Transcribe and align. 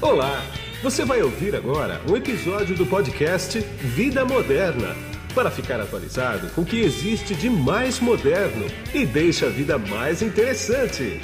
Olá! 0.00 0.44
Você 0.80 1.04
vai 1.04 1.20
ouvir 1.22 1.56
agora 1.56 2.00
um 2.08 2.16
episódio 2.16 2.76
do 2.76 2.86
podcast 2.86 3.58
Vida 3.58 4.24
Moderna 4.24 4.94
para 5.34 5.50
ficar 5.50 5.80
atualizado 5.80 6.48
com 6.54 6.60
o 6.60 6.64
que 6.64 6.78
existe 6.78 7.34
de 7.34 7.50
mais 7.50 7.98
moderno 7.98 8.64
e 8.94 9.04
deixa 9.04 9.46
a 9.46 9.50
vida 9.50 9.76
mais 9.76 10.22
interessante. 10.22 11.20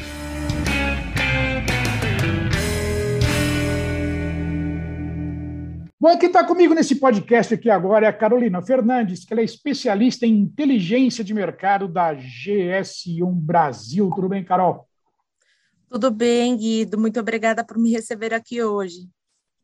Bom, 6.00 6.18
quem 6.18 6.26
está 6.26 6.42
comigo 6.42 6.74
nesse 6.74 6.96
podcast 6.96 7.54
aqui 7.54 7.70
agora 7.70 8.06
é 8.06 8.08
a 8.08 8.12
Carolina 8.12 8.60
Fernandes, 8.60 9.24
que 9.24 9.32
ela 9.32 9.40
é 9.40 9.44
especialista 9.44 10.26
em 10.26 10.36
inteligência 10.36 11.22
de 11.22 11.32
mercado 11.32 11.86
da 11.86 12.12
GS1 12.12 13.32
Brasil. 13.32 14.10
Tudo 14.12 14.28
bem, 14.28 14.42
Carol? 14.42 14.88
Tudo 15.94 16.10
bem, 16.10 16.56
Guido. 16.56 16.98
Muito 16.98 17.20
obrigada 17.20 17.62
por 17.62 17.78
me 17.78 17.92
receber 17.92 18.34
aqui 18.34 18.60
hoje. 18.60 19.08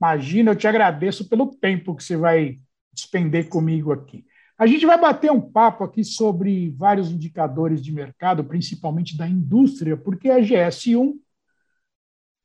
Imagina, 0.00 0.52
eu 0.52 0.56
te 0.56 0.68
agradeço 0.68 1.28
pelo 1.28 1.56
tempo 1.56 1.92
que 1.92 2.04
você 2.04 2.16
vai 2.16 2.60
despender 2.92 3.48
comigo 3.48 3.90
aqui. 3.90 4.24
A 4.56 4.64
gente 4.64 4.86
vai 4.86 4.96
bater 4.96 5.32
um 5.32 5.40
papo 5.40 5.82
aqui 5.82 6.04
sobre 6.04 6.70
vários 6.78 7.10
indicadores 7.10 7.82
de 7.82 7.90
mercado, 7.90 8.44
principalmente 8.44 9.18
da 9.18 9.26
indústria, 9.26 9.96
porque 9.96 10.30
a 10.30 10.38
GS1 10.38 11.14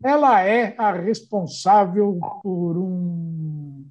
ela 0.03 0.41
é 0.41 0.73
a 0.79 0.91
responsável 0.91 2.19
por, 2.41 2.79
um, 2.79 3.87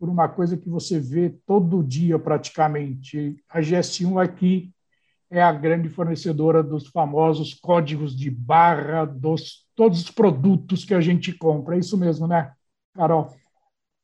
por 0.00 0.08
uma 0.08 0.28
coisa 0.28 0.56
que 0.56 0.68
você 0.68 0.98
vê 0.98 1.30
todo 1.46 1.84
dia 1.84 2.18
praticamente. 2.18 3.36
A 3.48 3.60
GS1 3.60 4.20
aqui 4.20 4.74
é 5.30 5.42
a 5.42 5.52
grande 5.52 5.88
fornecedora 5.88 6.62
dos 6.62 6.88
famosos 6.88 7.54
códigos 7.54 8.16
de 8.16 8.30
barra 8.30 9.04
dos 9.04 9.66
todos 9.74 10.00
os 10.00 10.10
produtos 10.10 10.84
que 10.84 10.94
a 10.94 11.00
gente 11.00 11.32
compra. 11.32 11.76
É 11.76 11.78
isso 11.78 11.96
mesmo, 11.96 12.26
né, 12.26 12.52
Carol? 12.94 13.32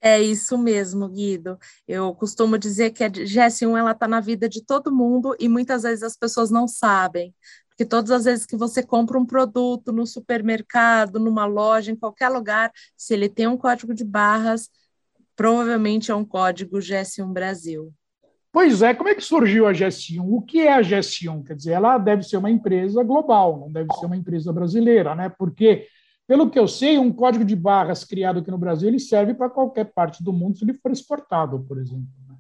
É 0.01 0.21
isso 0.21 0.59
mesmo, 0.59 1.09
Guido. 1.09 1.59
Eu 1.89 2.15
costumo 2.15 2.59
dizer 2.59 2.91
que 2.91 3.03
a 3.03 3.11
GS1 3.11 3.77
ela 3.77 3.93
está 3.93 4.07
na 4.07 4.21
vida 4.21 4.49
de 4.49 4.63
todo 4.63 4.95
mundo 4.95 5.35
e 5.41 5.49
muitas 5.49 5.83
vezes 5.83 6.03
as 6.03 6.17
pessoas 6.17 6.51
não 6.51 6.69
sabem. 6.69 7.35
Porque 7.71 7.85
todas 7.85 8.11
as 8.11 8.25
vezes 8.25 8.47
que 8.47 8.57
você 8.57 8.83
compra 8.83 9.19
um 9.19 9.27
produto 9.27 9.91
no 9.93 10.07
supermercado, 10.07 11.19
numa 11.19 11.47
loja, 11.47 11.91
em 11.91 11.97
qualquer 11.97 12.29
lugar, 12.29 12.71
se 12.97 13.15
ele 13.15 13.29
tem 13.29 13.49
um 13.49 13.57
código 13.57 13.95
de 13.95 14.05
barras, 14.05 14.69
provavelmente 15.35 16.11
é 16.11 16.15
um 16.15 16.25
código 16.25 16.79
GS1 16.79 17.33
Brasil. 17.33 17.93
Pois 18.55 18.83
é, 18.83 18.95
como 18.95 19.09
é 19.09 19.17
que 19.17 19.21
surgiu 19.21 19.67
a 19.67 19.73
GS1? 19.73 20.23
O 20.25 20.41
que 20.41 20.61
é 20.61 20.73
a 20.73 20.81
GS1? 20.81 21.45
Quer 21.45 21.57
dizer, 21.57 21.73
ela 21.73 21.99
deve 21.99 22.23
ser 22.23 22.37
uma 22.37 22.49
empresa 22.49 23.03
global, 23.03 23.59
não 23.59 23.73
deve 23.73 23.93
ser 23.95 24.07
uma 24.07 24.17
empresa 24.17 24.53
brasileira, 24.53 25.13
né? 25.13 25.29
Porque, 25.29 25.89
pelo 26.25 26.49
que 26.49 26.57
eu 26.57 26.69
sei, 26.69 26.97
um 26.97 27.13
código 27.13 27.45
de 27.45 27.57
barras 27.57 28.05
criado 28.05 28.39
aqui 28.39 28.53
no 28.53 28.57
Brasil, 28.57 28.87
ele 28.87 29.01
serve 29.01 29.35
para 29.35 29.51
qualquer 29.51 29.93
parte 29.93 30.23
do 30.23 30.33
mundo 30.33 30.57
se 30.57 30.65
ele 30.65 30.75
for 30.75 30.93
exportado, 30.93 31.65
por 31.67 31.79
exemplo. 31.79 32.07
Né? 32.29 32.37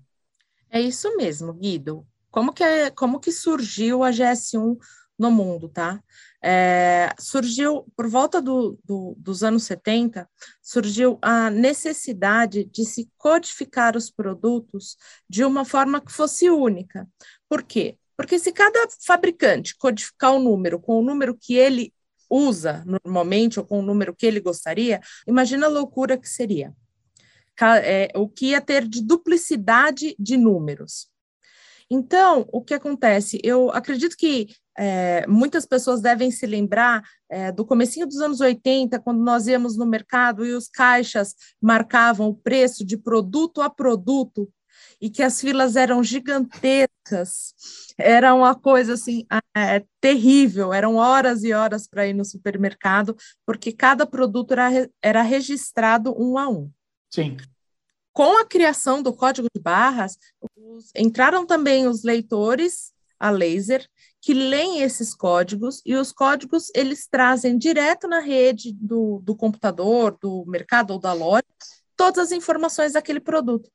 É 0.71 0.81
isso 0.81 1.17
mesmo, 1.17 1.53
Guido. 1.53 2.07
Como 2.31 2.53
que, 2.53 2.63
é, 2.63 2.91
como 2.91 3.19
que 3.19 3.33
surgiu 3.33 4.05
a 4.05 4.13
GS1 4.13 4.77
no 5.19 5.31
mundo, 5.31 5.69
tá? 5.69 6.03
É, 6.43 7.11
surgiu, 7.19 7.87
por 7.97 8.09
volta 8.09 8.41
do, 8.41 8.79
do, 8.85 9.15
dos 9.19 9.43
anos 9.43 9.65
70, 9.65 10.29
surgiu 10.63 11.19
a 11.23 11.51
necessidade 11.51 12.65
de 12.65 12.85
se 12.85 13.09
codificar 13.17 13.97
os 13.97 14.11
produtos 14.11 14.97
de 15.29 15.45
uma 15.45 15.65
forma 15.65 16.01
que 16.01 16.13
fosse 16.13 16.51
única. 16.51 17.09
Por 17.49 17.63
quê? 17.63 17.99
Porque 18.17 18.39
se 18.39 18.53
cada 18.53 18.87
fabricante 19.05 19.77
codificar 19.77 20.33
o 20.33 20.37
um 20.37 20.43
número 20.43 20.79
com 20.79 20.99
o 20.99 21.03
número 21.03 21.37
que 21.37 21.55
ele 21.55 21.93
usa 22.29 22.83
normalmente 22.87 23.59
ou 23.59 23.67
com 23.67 23.79
o 23.79 23.83
número 23.83 24.15
que 24.15 24.27
ele 24.27 24.41
gostaria, 24.41 25.01
imagina 25.27 25.67
a 25.67 25.71
loucura 25.71 26.19
que 26.19 26.29
seria. 26.29 26.75
É, 27.83 28.09
o 28.17 28.29
que 28.29 28.47
ia 28.47 28.61
ter 28.61 28.87
de 28.87 29.01
duplicidade 29.01 30.17
de 30.19 30.37
números. 30.37 31.09
Então, 31.89 32.49
o 32.53 32.61
que 32.63 32.75
acontece? 32.75 33.41
Eu 33.45 33.71
acredito 33.71 34.17
que 34.17 34.49
é, 34.77 35.27
muitas 35.27 35.65
pessoas 35.65 36.01
devem 36.01 36.31
se 36.31 36.47
lembrar 36.47 37.03
é, 37.29 37.53
do 37.53 37.65
comecinho 37.65 38.07
dos 38.07 38.21
anos 38.21 38.41
80, 38.41 38.99
quando 39.01 39.23
nós 39.23 39.47
íamos 39.47 39.77
no 39.77 39.87
mercado 39.87 40.45
e 40.45 40.53
os 40.53 40.69
caixas 40.69 41.35
marcavam 41.61 42.29
o 42.29 42.35
preço 42.35 42.85
de 42.85 42.97
produto 42.97 43.61
a 43.61 43.71
produto 43.71 44.51
e 45.01 45.11
que 45.11 45.23
as 45.23 45.41
filas 45.41 45.77
eram 45.77 46.03
gigantescas, 46.03 47.55
era 47.99 48.35
uma 48.35 48.55
coisa 48.55 48.95
assim 48.95 49.27
é, 49.57 49.85
terrível, 50.01 50.73
eram 50.73 50.97
horas 50.97 51.45
e 51.45 51.53
horas 51.53 51.87
para 51.87 52.07
ir 52.07 52.15
no 52.15 52.25
supermercado, 52.25 53.17
porque 53.47 53.73
cada 53.73 54.07
produto 54.07 54.53
era, 54.53 54.91
era 55.03 55.23
registrado 55.23 56.15
um 56.19 56.39
a 56.39 56.49
um. 56.49 56.71
Sim. 57.11 57.37
Com 58.13 58.39
a 58.41 58.47
criação 58.47 59.03
do 59.03 59.13
código 59.13 59.49
de 59.55 59.61
barras, 59.61 60.17
os, 60.57 60.91
entraram 60.97 61.45
também 61.45 61.87
os 61.87 62.03
leitores 62.03 62.93
a 63.19 63.31
laser 63.31 63.87
que 64.25 64.33
leem 64.33 64.81
esses 64.81 65.15
códigos 65.15 65.83
e 65.85 65.95
os 65.95 66.11
códigos 66.11 66.71
eles 66.75 67.07
trazem 67.07 67.59
direto 67.59 68.09
na 68.09 68.21
rede 68.21 68.73
do, 68.73 69.21
do 69.23 69.37
computador, 69.37 70.17
do 70.19 70.47
mercado 70.47 70.93
ou 70.93 70.99
da 70.99 71.13
loja, 71.13 71.45
todas 71.95 72.19
as 72.19 72.33
informações 72.33 72.95
daquele 72.95 73.21
produto. 73.21 73.71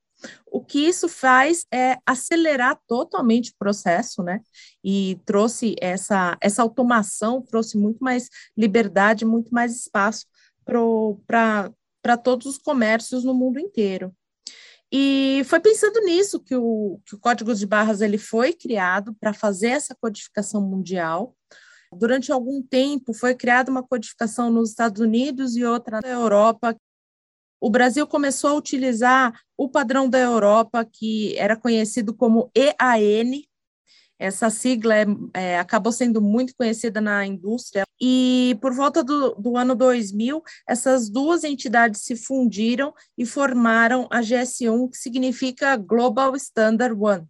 O 0.47 0.59
que 0.59 0.79
isso 0.79 1.07
faz 1.07 1.67
é 1.71 1.97
acelerar 2.03 2.79
totalmente 2.87 3.51
o 3.51 3.57
processo, 3.59 4.23
né? 4.23 4.41
E 4.83 5.19
trouxe 5.23 5.75
essa, 5.79 6.35
essa 6.41 6.63
automação, 6.63 7.43
trouxe 7.43 7.77
muito 7.77 8.03
mais 8.03 8.27
liberdade, 8.57 9.25
muito 9.25 9.53
mais 9.53 9.75
espaço 9.75 10.25
para 10.65 12.17
todos 12.23 12.47
os 12.47 12.57
comércios 12.57 13.23
no 13.23 13.35
mundo 13.35 13.59
inteiro. 13.59 14.11
E 14.91 15.43
foi 15.45 15.59
pensando 15.59 16.01
nisso 16.01 16.39
que 16.39 16.55
o, 16.55 16.99
que 17.05 17.15
o 17.15 17.19
Código 17.19 17.53
de 17.53 17.65
Barras 17.65 18.01
ele 18.01 18.17
foi 18.17 18.53
criado 18.53 19.13
para 19.13 19.33
fazer 19.33 19.69
essa 19.69 19.95
codificação 19.95 20.61
mundial. 20.61 21.35
Durante 21.93 22.31
algum 22.31 22.61
tempo 22.61 23.13
foi 23.13 23.35
criada 23.35 23.69
uma 23.69 23.83
codificação 23.83 24.51
nos 24.51 24.69
Estados 24.69 25.01
Unidos 25.01 25.55
e 25.55 25.63
outra 25.63 25.99
na 26.01 26.09
Europa. 26.09 26.75
O 27.61 27.69
Brasil 27.69 28.07
começou 28.07 28.51
a 28.51 28.55
utilizar 28.55 29.39
o 29.57 29.69
padrão 29.69 30.09
da 30.09 30.17
Europa, 30.17 30.85
que 30.85 31.37
era 31.37 31.55
conhecido 31.55 32.13
como 32.13 32.49
EAN, 32.55 33.41
essa 34.19 34.49
sigla 34.49 34.95
é, 34.95 35.05
é, 35.33 35.59
acabou 35.59 35.93
sendo 35.93 36.21
muito 36.21 36.53
conhecida 36.55 36.99
na 36.99 37.25
indústria 37.25 37.85
e 38.01 38.57
por 38.61 38.73
volta 38.73 39.01
do, 39.01 39.33
do, 39.35 39.55
ano 39.55 39.73
2000, 39.73 40.43
essas 40.67 41.09
duas 41.09 41.45
entidades 41.45 42.01
se 42.01 42.17
fundiram 42.17 42.93
e 43.17 43.25
formaram 43.25 44.07
a 44.11 44.19
GS1, 44.19 44.91
que 44.91 44.97
significa 44.97 45.77
Global 45.77 46.35
Standard 46.35 46.95
One, 46.99 47.25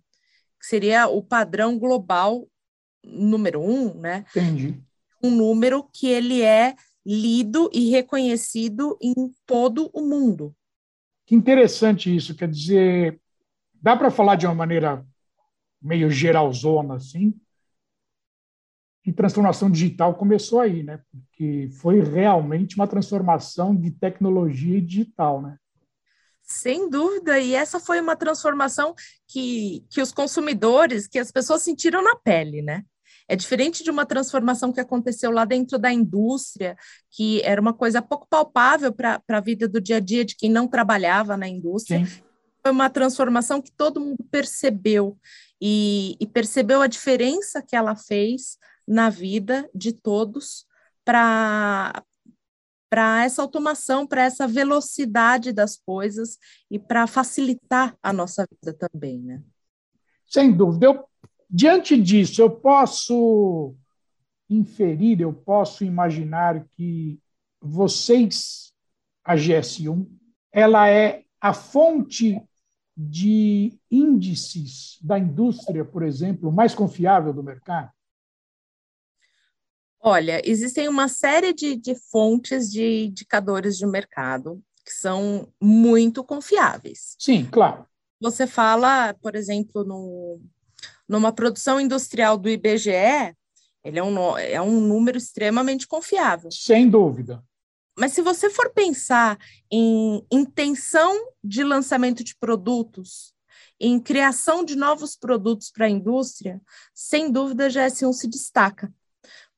que 0.60 0.66
seria 0.66 1.08
o 1.08 1.22
padrão 1.24 1.78
global 1.78 2.48
número 3.04 3.62
um, 3.62 3.94
né? 3.94 4.26
Entendi. 4.36 4.82
Um 5.24 5.30
número 5.30 5.88
que 5.94 6.08
ele 6.08 6.42
é 6.42 6.76
lido 7.06 7.70
e 7.74 7.90
reconhecido 7.90 8.98
em 9.02 9.14
todo 9.46 9.90
o 9.94 10.02
mundo. 10.02 10.56
Que 11.26 11.36
interessante 11.36 12.14
isso, 12.16 12.36
quer 12.36 12.50
dizer, 12.50 13.20
dá 13.82 13.96
para 13.96 14.12
falar 14.12 14.36
de 14.36 14.46
uma 14.46 14.56
maneira 14.56 15.06
meio 15.82 16.10
geralzona 16.10 16.96
assim. 16.96 17.34
E 19.06 19.14
transformação 19.14 19.72
digital 19.72 20.16
começou 20.16 20.60
aí, 20.60 20.84
né? 20.84 21.02
Porque 21.12 21.70
foi 21.80 22.02
realmente 22.02 22.76
uma 22.76 22.88
transformação 22.88 23.76
de 23.76 23.92
tecnologia 23.92 24.82
digital, 24.82 25.42
né? 25.42 25.58
Sem 26.44 26.90
dúvida, 26.90 27.40
e 27.40 27.54
essa 27.54 27.80
foi 27.80 28.02
uma 28.02 28.16
transformação 28.16 28.96
que, 29.28 29.86
que 29.90 30.02
os 30.02 30.12
consumidores, 30.12 31.08
que 31.08 31.20
as 31.20 31.32
pessoas 31.32 31.62
sentiram 31.62 32.04
na 32.04 32.16
pele, 32.16 32.62
né? 32.62 32.84
É 33.28 33.36
diferente 33.36 33.84
de 33.84 33.92
uma 33.92 34.08
transformação 34.08 34.74
que 34.74 34.80
aconteceu 34.80 35.30
lá 35.30 35.46
dentro 35.46 35.78
da 35.78 35.94
indústria, 35.94 36.76
que 37.12 37.40
era 37.44 37.62
uma 37.62 37.74
coisa 37.74 38.02
pouco 38.02 38.28
palpável 38.28 38.92
para 38.92 39.22
a 39.30 39.40
vida 39.40 39.68
do 39.68 39.80
dia 39.80 39.98
a 39.98 40.00
dia 40.00 40.26
de 40.26 40.36
quem 40.36 40.50
não 40.50 40.68
trabalhava 40.68 41.38
na 41.38 41.48
indústria. 41.48 42.04
Sim. 42.04 42.22
Foi 42.64 42.72
uma 42.72 42.90
transformação 42.90 43.62
que 43.62 43.72
todo 43.72 44.02
mundo 44.02 44.26
percebeu 44.32 45.16
e, 45.62 46.16
e 46.20 46.28
percebeu 46.28 46.82
a 46.82 46.88
diferença 46.88 47.62
que 47.62 47.76
ela 47.76 47.96
fez 47.96 48.58
na 48.88 49.10
vida 49.10 49.70
de 49.74 49.94
todos 49.94 50.66
para 51.06 52.04
para 52.90 53.24
essa 53.24 53.44
automação, 53.44 54.08
para 54.08 54.24
essa 54.24 54.48
velocidade 54.48 55.54
das 55.54 55.78
coisas 55.78 56.40
e 56.72 56.80
para 56.80 57.06
facilitar 57.06 57.96
a 58.02 58.12
nossa 58.12 58.48
vida 58.50 58.76
também, 58.76 59.20
né? 59.20 59.44
Sem 60.26 60.52
dúvida. 60.52 60.88
Eu, 60.88 61.06
diante 61.48 61.96
disso, 62.02 62.42
eu 62.42 62.50
posso 62.50 63.76
inferir, 64.50 65.22
eu 65.22 65.32
posso 65.32 65.84
imaginar 65.84 66.66
que 66.76 67.20
vocês, 67.62 68.74
a 69.24 69.36
GS1, 69.36 70.08
ela 70.52 70.90
é 70.90 71.24
a 71.40 71.54
fonte 71.54 72.42
de 73.02 73.80
índices 73.90 75.00
da 75.02 75.18
indústria, 75.18 75.86
por 75.86 76.04
exemplo, 76.04 76.52
mais 76.52 76.76
confiável 76.76 77.34
do 77.34 77.42
mercado? 77.42 77.90
Olha, 80.02 80.42
existem 80.44 80.90
uma 80.90 81.08
série 81.08 81.54
de, 81.54 81.78
de 81.78 81.96
fontes 81.96 82.70
de 82.70 83.06
indicadores 83.06 83.78
de 83.78 83.88
mercado 83.88 84.62
que 84.84 84.92
são 84.92 85.48
muito 85.62 86.26
confiáveis. 86.26 87.16
Sim, 87.18 87.48
claro. 87.50 87.86
Você 88.20 88.46
fala, 88.46 89.14
por 89.22 89.34
exemplo, 89.34 89.86
no, 89.86 90.42
numa 91.08 91.32
produção 91.32 91.80
industrial 91.80 92.38
do 92.38 92.50
IBGE, 92.50 93.34
ele 93.82 93.98
é 93.98 94.04
um, 94.04 94.38
é 94.38 94.62
um 94.62 94.82
número 94.82 95.18
extremamente 95.18 95.88
confiável. 95.88 96.52
Sem 96.52 96.90
dúvida. 96.90 97.42
Mas 98.00 98.14
se 98.14 98.22
você 98.22 98.50
for 98.50 98.70
pensar 98.70 99.38
em 99.70 100.26
intenção 100.32 101.14
de 101.44 101.66
lançamento 101.66 102.24
de 102.24 102.34
produtos, 102.34 103.34
em 103.78 104.00
criação 104.00 104.64
de 104.64 104.78
novos 104.78 105.18
produtos 105.18 105.70
para 105.70 105.86
a 105.86 105.90
indústria, 105.90 106.62
sem 106.94 107.30
dúvida 107.30 107.66
a 107.66 107.70
GS1 107.70 108.14
se 108.14 108.30
destaca. 108.30 108.94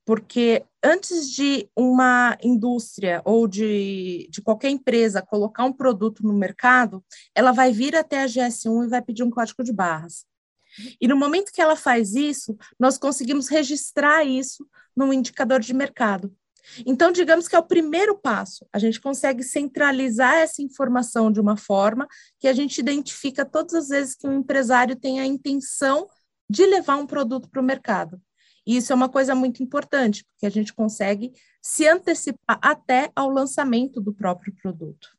Porque 0.04 0.66
antes 0.84 1.30
de 1.30 1.70
uma 1.76 2.36
indústria 2.42 3.22
ou 3.24 3.48
de, 3.48 4.28
de 4.32 4.42
qualquer 4.42 4.72
empresa 4.72 5.22
colocar 5.22 5.64
um 5.64 5.74
produto 5.74 6.24
no 6.24 6.34
mercado, 6.34 7.06
ela 7.36 7.52
vai 7.52 7.72
vir 7.72 7.96
até 7.96 8.24
a 8.24 8.26
GS1 8.26 8.86
e 8.86 8.90
vai 8.90 9.04
pedir 9.04 9.22
um 9.22 9.30
código 9.30 9.64
de 9.64 9.72
barras. 9.72 10.26
E 11.00 11.08
no 11.08 11.16
momento 11.16 11.52
que 11.52 11.62
ela 11.62 11.76
faz 11.76 12.16
isso, 12.16 12.58
nós 12.80 12.98
conseguimos 12.98 13.50
registrar 13.50 14.24
isso 14.24 14.68
num 14.96 15.14
indicador 15.14 15.60
de 15.60 15.76
mercado. 15.76 16.36
Então, 16.86 17.12
digamos 17.12 17.48
que 17.48 17.56
é 17.56 17.60
o 17.60 17.63
primeiro 17.63 18.18
passo. 18.18 18.66
A 18.72 18.80
gente 18.80 19.00
consegue 19.00 19.44
centralizar 19.44 20.36
essa 20.36 20.62
informação 20.62 21.31
de 21.31 21.40
uma 21.40 21.58
forma 21.58 22.08
que 22.40 22.48
a 22.48 22.54
gente 22.54 22.78
identifica 22.80 23.46
todas 23.46 23.74
as 23.74 23.88
vezes 23.90 24.16
que 24.16 24.28
um 24.28 24.40
empresário 24.40 24.96
tem 24.96 25.19
a 25.19 25.25
intenção 25.25 26.08
de 26.50 26.66
levar 26.66 26.98
um 26.98 27.08
produto 27.08 27.50
para 27.50 27.62
o 27.62 27.66
mercado. 27.66 28.22
E 28.66 28.78
isso 28.78 28.92
é 28.92 28.96
uma 28.96 29.10
coisa 29.10 29.34
muito 29.34 29.63
importante, 29.63 30.24
porque 30.25 30.46
a 30.46 30.50
gente 30.50 30.74
consegue 30.74 31.31
se 31.62 31.88
antecipar 31.88 32.60
até 32.62 33.12
ao 33.16 33.30
lançamento 33.30 34.00
do 34.00 34.13
próprio 34.13 34.54
produto. 34.62 35.10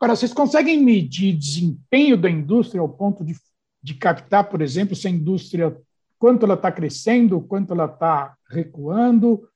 Agora, 0.00 0.16
vocês 0.16 0.32
conseguem 0.32 0.82
medir 0.82 1.36
desempenho 1.36 2.16
da 2.16 2.30
indústria 2.30 2.80
ao 2.80 2.88
ponto 2.88 3.24
de, 3.24 3.36
de 3.82 3.94
captar, 3.94 4.48
por 4.48 4.62
exemplo, 4.62 4.96
se 4.96 5.06
a 5.06 5.10
indústria, 5.10 5.76
quanto 6.18 6.46
ela 6.46 6.54
está 6.54 6.72
crescendo, 6.72 7.40
quanto 7.40 7.74
ela 7.74 7.84
está 7.84 8.34
recuando, 8.48 9.46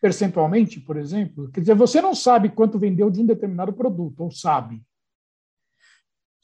percentualmente, 0.00 0.80
por 0.80 0.96
exemplo? 0.96 1.50
Quer 1.50 1.60
dizer, 1.60 1.74
você 1.74 2.00
não 2.00 2.14
sabe 2.14 2.50
quanto 2.50 2.78
vendeu 2.78 3.10
de 3.10 3.20
um 3.20 3.26
determinado 3.26 3.72
produto, 3.72 4.20
ou 4.20 4.30
sabe? 4.30 4.82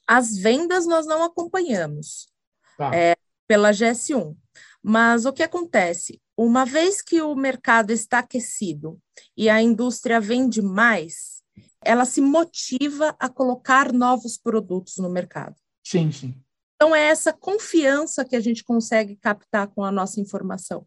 As 0.06 0.36
vendas 0.36 0.86
nós 0.86 1.06
não 1.06 1.22
acompanhamos 1.22 2.28
tá. 2.76 2.94
é, 2.94 3.14
pela 3.46 3.70
GS1. 3.70 4.36
Mas 4.82 5.24
o 5.24 5.32
que 5.32 5.42
acontece? 5.42 6.20
Uma 6.36 6.64
vez 6.64 7.00
que 7.00 7.22
o 7.22 7.34
mercado 7.36 7.92
está 7.92 8.18
aquecido 8.18 9.00
e 9.36 9.48
a 9.48 9.62
indústria 9.62 10.20
vende 10.20 10.60
mais, 10.60 11.42
ela 11.84 12.04
se 12.04 12.20
motiva 12.20 13.14
a 13.18 13.28
colocar 13.28 13.92
novos 13.92 14.36
produtos 14.36 14.96
no 14.96 15.08
mercado. 15.08 15.54
Sim, 15.84 16.10
sim. 16.10 16.34
Então, 16.74 16.96
é 16.96 17.02
essa 17.02 17.32
confiança 17.32 18.24
que 18.24 18.34
a 18.34 18.40
gente 18.40 18.64
consegue 18.64 19.14
captar 19.16 19.68
com 19.68 19.84
a 19.84 19.92
nossa 19.92 20.20
informação. 20.20 20.84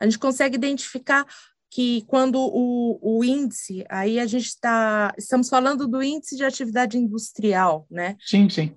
A 0.00 0.04
gente 0.04 0.18
consegue 0.18 0.56
identificar 0.56 1.26
que 1.74 2.02
quando 2.02 2.36
o, 2.38 3.00
o 3.02 3.24
índice, 3.24 3.84
aí 3.88 4.20
a 4.20 4.26
gente 4.26 4.46
está, 4.46 5.12
estamos 5.18 5.48
falando 5.48 5.88
do 5.88 6.00
índice 6.00 6.36
de 6.36 6.44
atividade 6.44 6.96
industrial, 6.96 7.84
né? 7.90 8.16
Sim, 8.20 8.48
sim. 8.48 8.72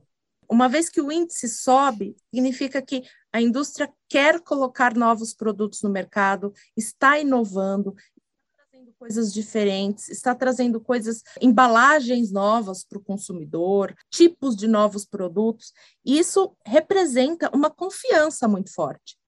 Uma 0.50 0.68
vez 0.68 0.90
que 0.90 1.00
o 1.00 1.12
índice 1.12 1.48
sobe, 1.48 2.16
significa 2.34 2.82
que 2.82 3.04
a 3.32 3.40
indústria 3.40 3.88
quer 4.10 4.42
colocar 4.42 4.96
novos 4.96 5.32
produtos 5.32 5.84
no 5.84 5.92
mercado, 5.92 6.52
está 6.76 7.20
inovando, 7.20 7.94
está 7.96 8.64
trazendo 8.72 8.94
coisas 8.98 9.32
diferentes, 9.32 10.10
está 10.10 10.34
trazendo 10.34 10.82
coisas, 10.82 11.22
embalagens 11.40 12.32
novas 12.32 12.84
para 12.84 12.98
o 12.98 13.04
consumidor, 13.04 13.94
tipos 14.10 14.56
de 14.56 14.68
novos 14.68 15.06
produtos. 15.06 15.72
Isso 16.04 16.58
representa 16.66 17.56
uma 17.56 17.70
confiança 17.70 18.48
muito 18.48 18.74
forte. 18.74 19.20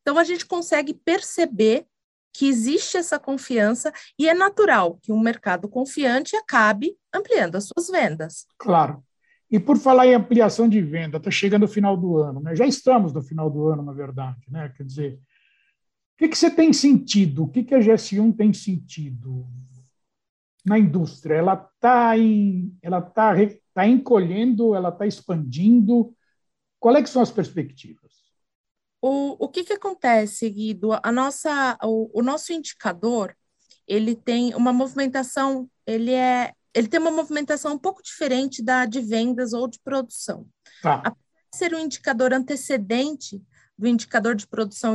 Então, 0.00 0.18
a 0.18 0.24
gente 0.24 0.44
consegue 0.44 0.92
perceber 0.92 1.86
que 2.32 2.48
existe 2.48 2.96
essa 2.96 3.18
confiança 3.18 3.92
e 4.18 4.28
é 4.28 4.34
natural 4.34 4.98
que 5.02 5.12
um 5.12 5.20
mercado 5.20 5.68
confiante 5.68 6.34
acabe 6.34 6.96
ampliando 7.12 7.56
as 7.56 7.68
suas 7.68 7.88
vendas. 7.88 8.46
Claro. 8.58 9.02
E 9.50 9.60
por 9.60 9.76
falar 9.76 10.06
em 10.06 10.14
ampliação 10.14 10.66
de 10.66 10.80
venda, 10.80 11.18
está 11.18 11.30
chegando 11.30 11.64
o 11.64 11.68
final 11.68 11.94
do 11.94 12.16
ano, 12.16 12.40
né? 12.40 12.56
já 12.56 12.66
estamos 12.66 13.12
no 13.12 13.20
final 13.20 13.50
do 13.50 13.68
ano, 13.68 13.82
na 13.82 13.92
verdade. 13.92 14.40
Né? 14.48 14.72
Quer 14.74 14.84
dizer, 14.84 15.12
o 15.14 16.18
que, 16.18 16.28
que 16.28 16.38
você 16.38 16.50
tem 16.50 16.72
sentido? 16.72 17.44
O 17.44 17.48
que, 17.48 17.62
que 17.62 17.74
a 17.74 17.78
GS1 17.78 18.34
tem 18.34 18.52
sentido 18.54 19.46
na 20.64 20.78
indústria? 20.78 21.34
Ela 21.34 21.52
está 21.52 22.14
ela 22.80 23.02
tá, 23.02 23.34
tá 23.74 23.86
encolhendo, 23.86 24.74
ela 24.74 24.88
está 24.88 25.06
expandindo? 25.06 26.14
Quais 26.80 27.04
é 27.04 27.06
são 27.06 27.20
as 27.20 27.30
perspectivas? 27.30 28.21
O, 29.02 29.44
o 29.44 29.48
que, 29.48 29.64
que 29.64 29.72
acontece, 29.72 30.48
Guido? 30.48 30.92
A 31.02 31.10
nossa, 31.10 31.76
o, 31.82 32.20
o 32.20 32.22
nosso 32.22 32.52
indicador, 32.52 33.36
ele 33.86 34.14
tem 34.14 34.54
uma 34.54 34.72
movimentação, 34.72 35.68
ele 35.84 36.12
é 36.12 36.54
ele 36.74 36.88
tem 36.88 36.98
uma 36.98 37.10
movimentação 37.10 37.74
um 37.74 37.78
pouco 37.78 38.02
diferente 38.02 38.62
da 38.62 38.86
de 38.86 39.00
vendas 39.00 39.52
ou 39.52 39.68
de 39.68 39.78
produção. 39.80 40.46
Tá. 40.80 41.02
Apesar 41.04 41.16
de 41.52 41.58
ser 41.58 41.74
um 41.74 41.78
indicador 41.80 42.32
antecedente 42.32 43.42
do 43.76 43.86
indicador 43.86 44.34
de 44.34 44.46
produção 44.46 44.94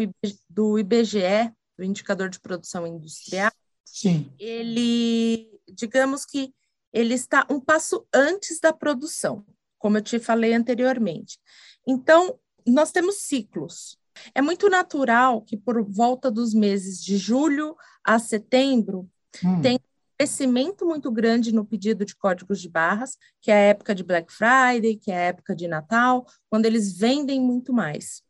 do 0.49 0.79
IBGE, 0.79 1.51
do 1.77 1.83
indicador 1.83 2.29
de 2.29 2.39
produção 2.39 2.87
industrial, 2.87 3.51
Sim. 3.85 4.31
ele, 4.39 5.51
digamos 5.67 6.25
que 6.25 6.51
ele 6.91 7.13
está 7.13 7.45
um 7.49 7.59
passo 7.59 8.07
antes 8.11 8.59
da 8.59 8.73
produção, 8.73 9.45
como 9.77 9.97
eu 9.97 10.01
te 10.01 10.17
falei 10.17 10.53
anteriormente. 10.53 11.37
Então, 11.85 12.39
nós 12.71 12.91
temos 12.91 13.21
ciclos. 13.21 13.97
É 14.33 14.41
muito 14.41 14.69
natural 14.69 15.41
que 15.41 15.55
por 15.55 15.81
volta 15.83 16.31
dos 16.31 16.53
meses 16.53 17.03
de 17.03 17.17
julho 17.17 17.75
a 18.03 18.17
setembro 18.17 19.09
hum. 19.43 19.61
tem 19.61 19.79
crescimento 20.17 20.85
muito 20.85 21.11
grande 21.11 21.53
no 21.53 21.63
pedido 21.63 22.03
de 22.03 22.15
códigos 22.15 22.59
de 22.59 22.67
barras, 22.67 23.17
que 23.39 23.51
é 23.51 23.53
a 23.53 23.69
época 23.69 23.93
de 23.93 24.03
Black 24.03 24.33
Friday, 24.33 24.95
que 24.95 25.11
é 25.11 25.17
a 25.17 25.21
época 25.27 25.55
de 25.55 25.67
Natal, 25.67 26.25
quando 26.49 26.65
eles 26.65 26.97
vendem 26.97 27.39
muito 27.39 27.71
mais. 27.71 28.23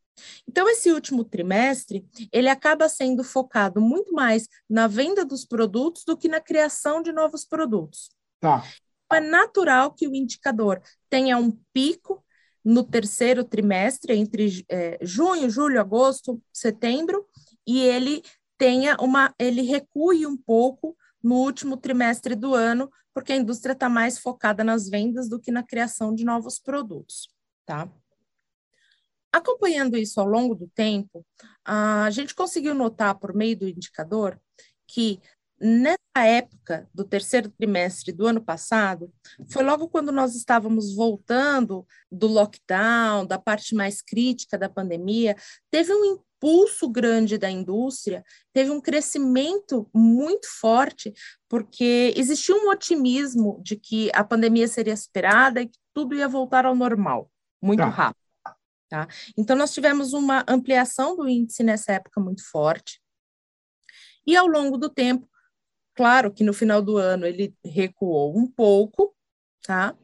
Então, 0.48 0.68
esse 0.68 0.92
último 0.92 1.24
trimestre, 1.24 2.06
ele 2.32 2.50
acaba 2.50 2.90
sendo 2.90 3.24
focado 3.24 3.80
muito 3.80 4.14
mais 4.14 4.48
na 4.70 4.88
venda 4.88 5.24
dos 5.24 5.46
produtos 5.46 6.04
do 6.04 6.18
que 6.18 6.28
na 6.28 6.42
criação 6.42 7.02
de 7.02 7.12
novos 7.12 7.46
produtos. 7.46 8.10
Tá. 8.40 8.64
Então, 9.06 9.18
é 9.18 9.22
natural 9.22 9.94
que 9.94 10.08
o 10.08 10.16
indicador 10.16 10.82
tenha 11.10 11.38
um 11.38 11.52
pico 11.72 12.24
no 12.68 12.84
terceiro 12.84 13.46
trimestre, 13.46 14.14
entre 14.14 14.66
é, 14.68 15.00
junho, 15.02 15.50
julho, 15.50 15.80
agosto, 15.80 16.42
setembro, 16.52 17.26
e 17.66 17.80
ele 17.80 18.22
tenha 18.58 18.98
uma, 19.00 19.34
ele 19.40 19.62
recue 19.62 20.28
um 20.28 20.36
pouco 20.36 20.94
no 21.24 21.36
último 21.36 21.78
trimestre 21.78 22.36
do 22.36 22.54
ano, 22.54 22.92
porque 23.14 23.32
a 23.32 23.38
indústria 23.38 23.72
está 23.72 23.88
mais 23.88 24.20
focada 24.20 24.66
nas 24.66 24.90
vendas 24.90 25.30
do 25.30 25.40
que 25.40 25.50
na 25.50 25.64
criação 25.64 26.14
de 26.14 26.26
novos 26.26 26.60
produtos, 26.60 27.30
tá? 27.66 27.90
Acompanhando 29.32 29.96
isso 29.96 30.20
ao 30.20 30.28
longo 30.28 30.54
do 30.54 30.68
tempo, 30.68 31.26
a 31.64 32.10
gente 32.10 32.36
conseguiu 32.36 32.76
notar 32.76 33.18
por 33.18 33.34
meio 33.34 33.58
do 33.58 33.68
indicador 33.68 34.38
que 34.86 35.22
nessa 35.60 35.98
época 36.16 36.88
do 36.94 37.04
terceiro 37.04 37.50
trimestre 37.50 38.12
do 38.12 38.28
ano 38.28 38.42
passado, 38.42 39.12
foi 39.50 39.64
logo 39.64 39.88
quando 39.88 40.12
nós 40.12 40.36
estávamos 40.36 40.94
voltando 40.96 41.86
do 42.12 42.28
lockdown, 42.28 43.26
da 43.26 43.40
parte 43.40 43.76
mais 43.76 44.02
crítica 44.02 44.58
da 44.58 44.70
pandemia, 44.70 45.36
teve 45.72 45.94
um 45.94 46.06
impulso 46.06 46.88
grande 46.90 47.38
da 47.38 47.50
indústria, 47.50 48.24
teve 48.54 48.70
um 48.70 48.80
crescimento 48.80 49.90
muito 49.94 50.48
forte, 50.60 51.14
porque 51.50 52.14
existia 52.16 52.56
um 52.56 52.70
otimismo 52.70 53.60
de 53.64 53.76
que 53.76 54.12
a 54.14 54.24
pandemia 54.24 54.68
seria 54.68 54.96
superada 54.96 55.62
e 55.62 55.68
que 55.68 55.78
tudo 55.94 56.16
ia 56.16 56.28
voltar 56.28 56.66
ao 56.66 56.76
normal, 56.76 57.32
muito 57.62 57.80
tá. 57.80 57.90
rápido. 57.90 58.28
Tá? 58.90 59.06
Então, 59.38 59.56
nós 59.56 59.74
tivemos 59.74 60.14
uma 60.14 60.46
ampliação 60.48 61.16
do 61.16 61.28
índice 61.28 61.62
nessa 61.62 61.94
época 61.94 62.22
muito 62.22 62.48
forte. 62.50 63.02
E 64.26 64.36
ao 64.36 64.48
longo 64.48 64.78
do 64.78 64.90
tempo, 64.90 65.28
Claro 65.98 66.32
que 66.32 66.44
no 66.44 66.54
final 66.54 66.80
do 66.80 66.96
ano 66.96 67.26
ele 67.26 67.56
recuou 67.66 68.38
um 68.38 68.46
pouco, 68.46 69.16
tá? 69.66 69.96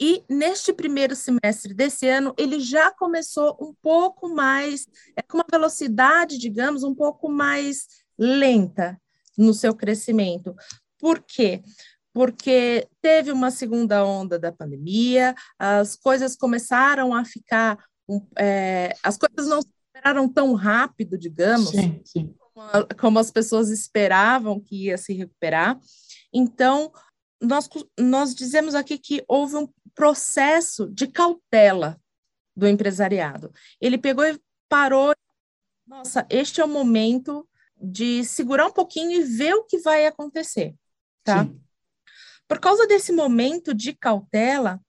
E 0.00 0.24
neste 0.30 0.72
primeiro 0.72 1.14
semestre 1.14 1.74
desse 1.74 2.08
ano, 2.08 2.34
ele 2.38 2.58
já 2.58 2.90
começou 2.90 3.54
um 3.60 3.74
pouco 3.82 4.34
mais, 4.34 4.86
é 5.14 5.20
com 5.20 5.36
uma 5.36 5.44
velocidade, 5.48 6.38
digamos, 6.38 6.82
um 6.82 6.94
pouco 6.94 7.28
mais 7.28 7.86
lenta 8.18 8.98
no 9.36 9.52
seu 9.52 9.74
crescimento. 9.74 10.56
Por 10.98 11.22
quê? 11.22 11.62
Porque 12.14 12.88
teve 13.02 13.30
uma 13.30 13.50
segunda 13.50 14.02
onda 14.02 14.38
da 14.38 14.50
pandemia, 14.50 15.34
as 15.58 15.96
coisas 15.96 16.34
começaram 16.34 17.12
a 17.12 17.26
ficar, 17.26 17.78
é, 18.38 18.94
as 19.02 19.18
coisas 19.18 19.50
não 19.50 19.60
se 19.60 19.68
esperaram 19.86 20.26
tão 20.26 20.54
rápido, 20.54 21.18
digamos, 21.18 21.68
sim, 21.72 22.00
sim 22.06 22.34
como 22.98 23.18
as 23.18 23.30
pessoas 23.30 23.70
esperavam 23.70 24.60
que 24.60 24.86
ia 24.86 24.98
se 24.98 25.12
recuperar. 25.12 25.78
Então, 26.32 26.92
nós, 27.40 27.68
nós 27.98 28.34
dizemos 28.34 28.74
aqui 28.74 28.98
que 28.98 29.24
houve 29.26 29.56
um 29.56 29.68
processo 29.94 30.88
de 30.90 31.06
cautela 31.06 32.00
do 32.56 32.66
empresariado. 32.66 33.52
Ele 33.80 33.98
pegou 33.98 34.24
e 34.24 34.40
parou. 34.68 35.14
Nossa, 35.86 36.26
este 36.30 36.60
é 36.60 36.64
o 36.64 36.68
momento 36.68 37.48
de 37.80 38.24
segurar 38.24 38.66
um 38.66 38.72
pouquinho 38.72 39.10
e 39.12 39.22
ver 39.24 39.54
o 39.54 39.64
que 39.64 39.78
vai 39.78 40.06
acontecer, 40.06 40.74
tá? 41.24 41.44
Sim. 41.44 41.60
Por 42.46 42.60
causa 42.60 42.86
desse 42.86 43.12
momento 43.12 43.72
de 43.72 43.94
cautela, 43.94 44.80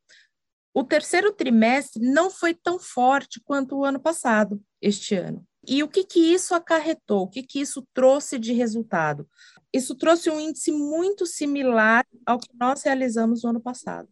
o 0.74 0.84
terceiro 0.84 1.32
trimestre 1.32 2.04
não 2.04 2.30
foi 2.30 2.54
tão 2.54 2.80
forte 2.80 3.40
quanto 3.44 3.78
o 3.78 3.86
ano 3.86 4.00
passado, 4.00 4.62
este 4.82 5.16
ano. 5.16 5.48
E 5.68 5.84
o 5.84 5.88
que, 5.88 6.04
que 6.04 6.20
isso 6.20 6.56
acarretou? 6.56 7.24
O 7.24 7.28
que, 7.28 7.44
que 7.44 7.60
isso 7.60 7.86
trouxe 7.94 8.40
de 8.40 8.54
resultado? 8.54 9.28
Isso 9.74 9.96
trouxe 9.96 10.30
um 10.30 10.40
índice 10.40 10.72
muito 10.72 11.26
similar 11.26 12.06
ao 12.26 12.40
que 12.40 12.50
nós 12.60 12.84
realizamos 12.84 13.44
no 13.44 13.52
ano 13.52 13.62
passado. 13.62 14.10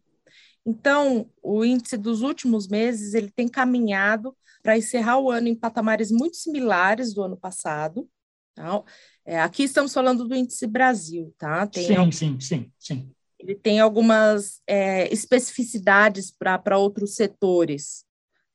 Então, 0.64 1.28
o 1.42 1.64
índice 1.64 1.96
dos 1.96 2.22
últimos 2.22 2.68
meses 2.68 3.14
ele 3.14 3.30
tem 3.30 3.48
caminhado 3.48 4.36
para 4.62 4.76
encerrar 4.76 5.18
o 5.18 5.30
ano 5.30 5.48
em 5.48 5.54
patamares 5.54 6.10
muito 6.10 6.36
similares 6.36 7.12
do 7.14 7.22
ano 7.22 7.36
passado. 7.36 8.08
Tá? 8.54 8.82
É, 9.24 9.40
aqui 9.40 9.64
estamos 9.64 9.92
falando 9.92 10.26
do 10.26 10.34
índice 10.34 10.66
Brasil, 10.66 11.34
tá? 11.38 11.66
Tem 11.66 11.86
sim, 11.86 12.12
sim, 12.12 12.40
sim, 12.40 12.72
sim. 12.78 13.10
Ele 13.38 13.54
tem 13.54 13.80
algumas 13.80 14.60
é, 14.66 15.12
especificidades 15.12 16.30
para 16.30 16.76
outros 16.76 17.14
setores. 17.14 18.04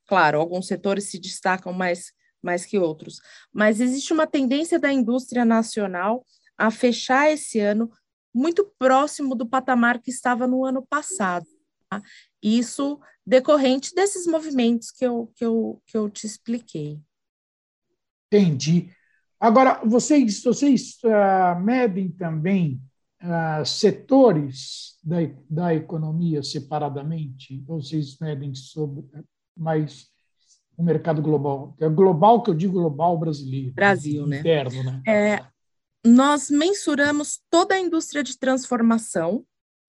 Claro, 0.06 0.38
alguns 0.38 0.68
setores 0.68 1.10
se 1.10 1.18
destacam 1.18 1.72
mais, 1.72 2.12
mais 2.46 2.64
que 2.64 2.78
outros, 2.78 3.20
mas 3.52 3.80
existe 3.80 4.12
uma 4.12 4.26
tendência 4.26 4.78
da 4.78 4.92
indústria 4.92 5.44
nacional 5.44 6.24
a 6.56 6.70
fechar 6.70 7.30
esse 7.30 7.58
ano 7.60 7.90
muito 8.32 8.70
próximo 8.78 9.34
do 9.34 9.46
patamar 9.46 10.00
que 10.00 10.10
estava 10.10 10.46
no 10.46 10.64
ano 10.64 10.86
passado. 10.86 11.46
Tá? 11.90 12.00
Isso 12.42 13.00
decorrente 13.26 13.94
desses 13.94 14.26
movimentos 14.26 14.90
que 14.90 15.04
eu, 15.04 15.32
que 15.34 15.44
eu, 15.44 15.82
que 15.86 15.96
eu 15.96 16.08
te 16.08 16.26
expliquei. 16.26 17.00
Entendi. 18.30 18.90
Agora, 19.40 19.80
vocês, 19.84 20.42
vocês 20.42 20.98
uh, 21.04 21.60
medem 21.60 22.10
também 22.10 22.80
uh, 23.22 23.64
setores 23.64 24.98
da, 25.02 25.18
da 25.48 25.74
economia 25.74 26.42
separadamente? 26.42 27.62
Ou 27.66 27.82
vocês 27.82 28.18
medem 28.18 28.54
sobre 28.54 29.04
mais 29.56 30.08
o 30.76 30.82
mercado 30.82 31.22
global? 31.22 31.74
É 31.80 31.88
global 31.88 32.42
que 32.42 32.50
eu 32.50 32.54
digo 32.54 32.74
global 32.74 33.18
brasileiro. 33.18 33.72
Brasil, 33.72 34.26
né? 34.26 34.40
Interno, 34.40 34.82
né? 34.82 35.02
É, 35.06 35.44
nós 36.04 36.50
mensuramos 36.50 37.40
toda 37.50 37.74
a 37.74 37.80
indústria 37.80 38.22
de 38.22 38.38
transformação 38.38 39.44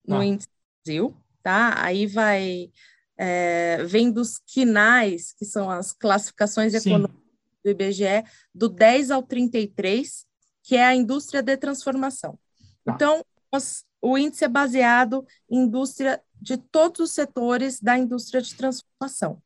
no 0.06 0.16
ah. 0.16 0.24
índice 0.24 0.48
Brasil, 0.84 1.14
tá? 1.42 1.74
Aí 1.82 2.06
vai 2.06 2.70
é, 3.18 3.82
vem 3.84 4.12
dos 4.12 4.38
quinais, 4.38 5.32
que 5.32 5.44
são 5.44 5.68
as 5.68 5.92
classificações 5.92 6.72
econômicas 6.72 7.20
do 7.64 7.70
IBGE, 7.70 8.24
do 8.54 8.68
10 8.68 9.10
ao 9.10 9.22
33, 9.22 10.24
que 10.62 10.76
é 10.76 10.84
a 10.84 10.94
indústria 10.94 11.42
de 11.42 11.56
transformação. 11.56 12.38
Tá. 12.84 12.92
Então, 12.94 13.24
nós, 13.52 13.84
o 14.00 14.16
índice 14.16 14.44
é 14.44 14.48
baseado 14.48 15.26
em 15.50 15.64
indústria 15.64 16.22
de 16.40 16.56
todos 16.56 17.00
os 17.00 17.10
setores 17.10 17.80
da 17.80 17.98
indústria 17.98 18.40
de 18.40 18.54
transformação. 18.54 19.42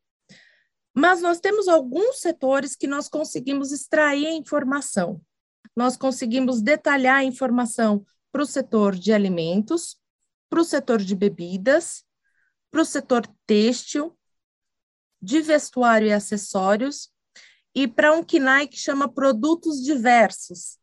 Mas 0.95 1.23
nós 1.23 1.41
temos 1.41 1.69
alguns 1.69 2.21
setores 2.21 2.77
que 2.77 2.87
nós 2.87 3.09
conseguimos 3.09 3.73
extrair 3.73 4.27
a 4.27 4.33
informação. 4.33 5.21
Nós 5.75 5.97
conseguimos 5.97 6.61
detalhar 6.61 7.17
a 7.19 7.25
informação 7.25 8.05
para 8.31 8.43
o 8.43 8.47
setor 8.47 8.95
de 8.95 9.13
alimentos, 9.13 9.97
para 10.51 10.61
o 10.61 10.65
setor 10.65 11.03
de 11.03 11.15
bebidas, 11.15 12.05
para 12.71 12.83
o 12.83 12.85
setor 12.85 13.27
têxtil, 13.47 14.17
de 15.21 15.41
vestuário 15.41 16.09
e 16.09 16.13
acessórios, 16.13 17.11
e 17.75 17.89
para 17.89 18.13
um 18.13 18.23
KINAI 18.23 18.67
que 18.67 18.77
chama 18.77 19.09
produtos 19.09 19.83
diversos. 19.83 20.79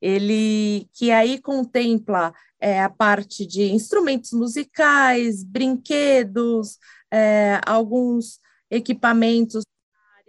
Ele 0.00 0.88
que 0.92 1.10
aí 1.10 1.40
contempla 1.40 2.32
é, 2.60 2.82
a 2.82 2.90
parte 2.90 3.46
de 3.46 3.70
instrumentos 3.72 4.32
musicais, 4.32 5.44
brinquedos, 5.44 6.78
é, 7.10 7.60
alguns 7.66 8.40
equipamentos 8.70 9.64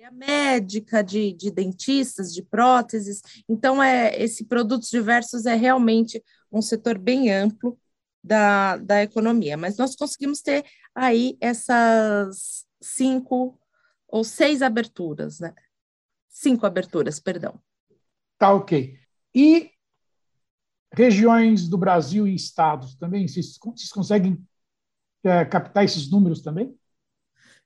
área 0.06 0.12
médica, 0.12 1.04
de, 1.04 1.34
de 1.34 1.52
dentistas, 1.52 2.34
de 2.34 2.44
próteses. 2.44 3.22
Então, 3.50 3.82
é, 3.82 4.16
esse 4.22 4.46
produtos 4.46 4.90
diversos 4.90 5.46
é 5.46 5.56
realmente 5.56 6.24
um 6.52 6.62
setor 6.62 6.98
bem 6.98 7.32
amplo 7.32 7.78
da, 8.24 8.78
da 8.78 9.04
economia. 9.04 9.58
Mas 9.58 9.78
nós 9.78 9.96
conseguimos 9.96 10.42
ter 10.42 10.66
aí 10.94 11.38
essas 11.40 12.66
cinco 12.82 13.60
ou 14.08 14.24
seis 14.24 14.62
aberturas, 14.62 15.40
né? 15.40 15.54
Cinco 16.30 16.66
aberturas, 16.66 17.20
perdão. 17.20 17.60
Tá 18.38 18.54
ok. 18.54 18.98
E 19.34 19.72
regiões 20.94 21.68
do 21.68 21.78
Brasil 21.78 22.28
e 22.28 22.36
estados 22.36 22.96
também? 22.96 23.28
Vocês, 23.28 23.58
vocês 23.58 23.92
conseguem 23.92 24.42
é, 25.24 25.44
captar 25.46 25.84
esses 25.84 26.10
números 26.10 26.42
também? 26.42 26.78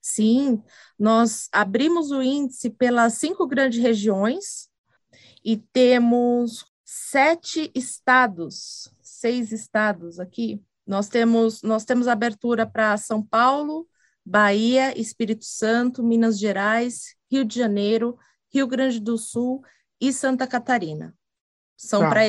Sim, 0.01 0.61
nós 0.97 1.49
abrimos 1.51 2.11
o 2.11 2.21
índice 2.21 2.69
pelas 2.69 3.15
cinco 3.15 3.45
grandes 3.45 3.81
regiões 3.81 4.69
e 5.43 5.57
temos 5.57 6.65
sete 6.85 7.69
estados, 7.75 8.93
seis 9.01 9.51
estados 9.51 10.19
aqui. 10.19 10.61
Nós 10.87 11.07
temos, 11.07 11.61
nós 11.61 11.85
temos 11.85 12.07
abertura 12.07 12.65
para 12.65 12.97
São 12.97 13.21
Paulo, 13.21 13.87
Bahia, 14.25 14.99
Espírito 14.99 15.45
Santo, 15.45 16.03
Minas 16.03 16.39
Gerais, 16.39 17.15
Rio 17.31 17.45
de 17.45 17.57
Janeiro, 17.57 18.17
Rio 18.51 18.67
Grande 18.67 18.99
do 18.99 19.17
Sul 19.17 19.61
e 19.99 20.11
Santa 20.13 20.47
Catarina. 20.47 21.15
São 21.77 22.01
tá. 22.01 22.09
para 22.09 22.21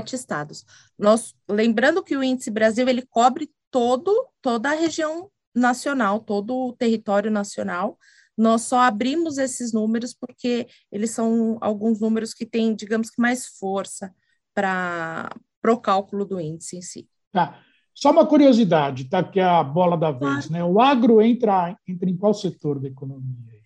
sete 0.00 0.16
estados. 0.16 0.64
Nós, 0.98 1.34
lembrando 1.48 2.02
que 2.02 2.16
o 2.16 2.22
índice 2.22 2.50
Brasil 2.50 2.88
ele 2.88 3.02
cobre 3.02 3.50
todo 3.70 4.28
toda 4.40 4.70
a 4.70 4.74
região 4.74 5.30
nacional, 5.56 6.20
todo 6.20 6.54
o 6.54 6.72
território 6.72 7.30
nacional. 7.30 7.98
Nós 8.36 8.62
só 8.62 8.80
abrimos 8.80 9.38
esses 9.38 9.72
números 9.72 10.14
porque 10.14 10.66
eles 10.92 11.10
são 11.10 11.56
alguns 11.60 12.00
números 12.00 12.34
que 12.34 12.44
têm, 12.44 12.74
digamos 12.74 13.10
que, 13.10 13.20
mais 13.20 13.46
força 13.46 14.14
para 14.54 15.30
o 15.66 15.78
cálculo 15.78 16.24
do 16.24 16.38
índice 16.38 16.76
em 16.76 16.82
si. 16.82 17.08
Tá. 17.32 17.60
Só 17.94 18.10
uma 18.10 18.26
curiosidade, 18.26 19.06
tá? 19.06 19.24
Que 19.24 19.40
é 19.40 19.44
a 19.44 19.64
bola 19.64 19.96
da 19.96 20.10
vez, 20.10 20.50
né? 20.50 20.62
O 20.62 20.78
agro 20.78 21.22
entra, 21.22 21.74
entra 21.88 22.10
em 22.10 22.16
qual 22.16 22.34
setor 22.34 22.78
da 22.78 22.88
economia? 22.88 23.56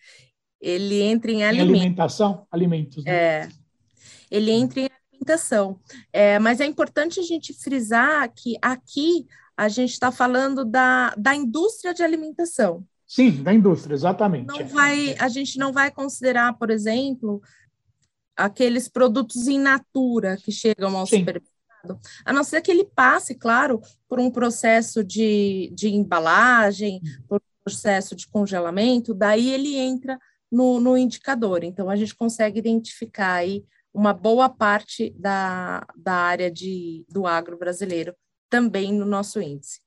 Ele 0.60 1.02
entra 1.02 1.32
em, 1.32 1.42
alimentos. 1.42 1.74
alimentação, 1.74 2.46
alimentos. 2.50 3.04
Né? 3.04 3.12
É. 3.12 3.48
Ele 4.30 4.52
entra 4.52 4.80
em 4.80 4.88
alimentação. 5.10 5.80
É, 6.12 6.38
mas 6.38 6.60
é 6.60 6.66
importante 6.66 7.18
a 7.18 7.22
gente 7.22 7.52
frisar 7.52 8.30
que 8.32 8.56
aqui 8.62 9.26
a 9.60 9.68
gente 9.68 9.92
está 9.92 10.10
falando 10.10 10.64
da, 10.64 11.14
da 11.18 11.34
indústria 11.34 11.92
de 11.92 12.02
alimentação. 12.02 12.82
Sim, 13.06 13.42
da 13.42 13.52
indústria, 13.52 13.92
exatamente. 13.92 14.46
Não 14.46 14.66
vai, 14.66 15.14
a 15.18 15.28
gente 15.28 15.58
não 15.58 15.70
vai 15.70 15.90
considerar, 15.90 16.54
por 16.54 16.70
exemplo, 16.70 17.42
aqueles 18.34 18.88
produtos 18.88 19.48
in 19.48 19.58
natura 19.58 20.38
que 20.38 20.50
chegam 20.50 20.96
ao 20.96 21.06
Sim. 21.06 21.18
supermercado, 21.18 22.00
a 22.24 22.32
não 22.32 22.42
ser 22.42 22.62
que 22.62 22.70
ele 22.70 22.86
passe, 22.86 23.34
claro, 23.34 23.82
por 24.08 24.18
um 24.18 24.30
processo 24.30 25.04
de, 25.04 25.70
de 25.74 25.90
embalagem, 25.90 27.02
por 27.28 27.36
um 27.36 27.62
processo 27.62 28.16
de 28.16 28.26
congelamento, 28.28 29.12
daí 29.12 29.50
ele 29.50 29.76
entra 29.76 30.18
no, 30.50 30.80
no 30.80 30.96
indicador. 30.96 31.64
Então, 31.64 31.90
a 31.90 31.96
gente 31.96 32.14
consegue 32.14 32.58
identificar 32.58 33.34
aí 33.34 33.62
uma 33.92 34.14
boa 34.14 34.48
parte 34.48 35.14
da, 35.18 35.86
da 35.94 36.14
área 36.14 36.50
de, 36.50 37.04
do 37.10 37.26
agro 37.26 37.58
brasileiro 37.58 38.14
também 38.50 38.92
no 38.92 39.06
nosso 39.06 39.40
índice. 39.40 39.80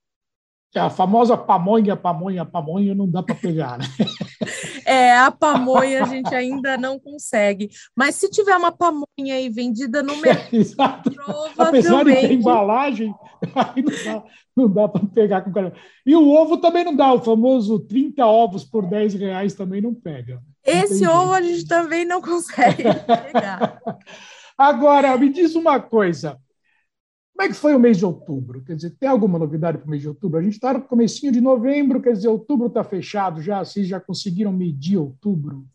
É, 0.74 0.80
a 0.80 0.90
famosa 0.90 1.36
pamonha, 1.36 1.94
pamonha, 1.94 2.44
pamonha 2.44 2.96
não 2.96 3.08
dá 3.08 3.22
para 3.22 3.36
pegar, 3.36 3.78
né? 3.78 3.84
É, 4.86 5.16
a 5.16 5.30
pamonha 5.30 6.02
a 6.02 6.06
gente 6.06 6.34
ainda 6.34 6.76
não 6.76 6.98
consegue. 6.98 7.70
Mas 7.96 8.16
se 8.16 8.28
tiver 8.28 8.54
uma 8.54 8.70
pamonha 8.70 9.06
aí 9.34 9.48
vendida 9.48 10.02
no 10.02 10.14
mercado, 10.20 10.54
Exato. 10.54 11.10
Apesar 11.56 12.04
de 12.04 12.12
ter 12.12 12.32
embalagem, 12.32 13.14
aí 13.54 13.82
não 14.54 14.68
dá, 14.68 14.82
dá 14.82 14.88
para 14.88 15.06
pegar 15.06 15.40
com 15.40 15.52
cara. 15.52 15.72
E 16.04 16.14
o 16.14 16.28
ovo 16.28 16.58
também 16.58 16.84
não 16.84 16.94
dá, 16.94 17.14
o 17.14 17.22
famoso 17.22 17.78
30 17.78 18.26
ovos 18.26 18.62
por 18.62 18.86
10 18.86 19.14
reais 19.14 19.54
também 19.54 19.80
não 19.80 19.94
pega. 19.94 20.42
Esse 20.62 21.06
ovo 21.06 21.32
a 21.32 21.40
gente 21.40 21.66
também 21.66 22.04
não 22.04 22.20
consegue 22.20 22.82
pegar. 22.82 23.80
Agora, 24.58 25.16
me 25.16 25.30
diz 25.30 25.54
uma 25.54 25.80
coisa. 25.80 26.38
Como 27.34 27.46
é 27.46 27.48
que 27.48 27.54
foi 27.54 27.74
o 27.74 27.80
mês 27.80 27.98
de 27.98 28.06
outubro? 28.06 28.62
Quer 28.62 28.76
dizer, 28.76 28.90
tem 28.90 29.08
alguma 29.08 29.40
novidade 29.40 29.78
para 29.78 29.86
o 29.86 29.90
mês 29.90 30.00
de 30.00 30.08
outubro? 30.08 30.38
A 30.38 30.42
gente 30.42 30.52
está 30.52 30.72
no 30.72 30.82
comecinho 30.82 31.32
de 31.32 31.40
novembro, 31.40 32.00
quer 32.00 32.12
dizer, 32.12 32.28
outubro 32.28 32.68
está 32.68 32.84
fechado 32.84 33.42
já, 33.42 33.64
vocês 33.64 33.88
já 33.88 33.98
conseguiram 33.98 34.52
medir 34.52 34.98
outubro? 34.98 35.66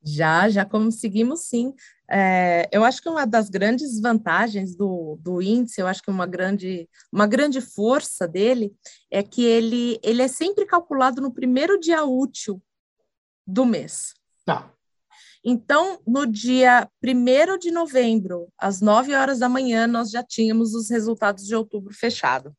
Já, 0.00 0.48
já 0.48 0.64
conseguimos 0.64 1.40
sim. 1.40 1.74
É, 2.08 2.68
eu 2.70 2.84
acho 2.84 3.02
que 3.02 3.08
uma 3.08 3.26
das 3.26 3.50
grandes 3.50 4.00
vantagens 4.00 4.76
do, 4.76 5.18
do 5.20 5.42
índice, 5.42 5.80
eu 5.80 5.88
acho 5.88 6.00
que 6.00 6.10
uma 6.10 6.26
grande, 6.26 6.88
uma 7.12 7.26
grande 7.26 7.60
força 7.60 8.28
dele 8.28 8.72
é 9.10 9.20
que 9.20 9.44
ele, 9.44 9.98
ele 10.00 10.22
é 10.22 10.28
sempre 10.28 10.64
calculado 10.64 11.20
no 11.20 11.34
primeiro 11.34 11.78
dia 11.80 12.04
útil 12.04 12.62
do 13.44 13.66
mês. 13.66 14.14
Tá. 14.44 14.72
Então, 15.44 16.00
no 16.06 16.26
dia 16.26 16.88
1 17.02 17.58
de 17.58 17.70
novembro, 17.70 18.48
às 18.58 18.80
9 18.80 19.14
horas 19.14 19.38
da 19.38 19.48
manhã, 19.48 19.86
nós 19.86 20.10
já 20.10 20.22
tínhamos 20.22 20.74
os 20.74 20.90
resultados 20.90 21.46
de 21.46 21.54
outubro 21.54 21.94
fechado. 21.94 22.54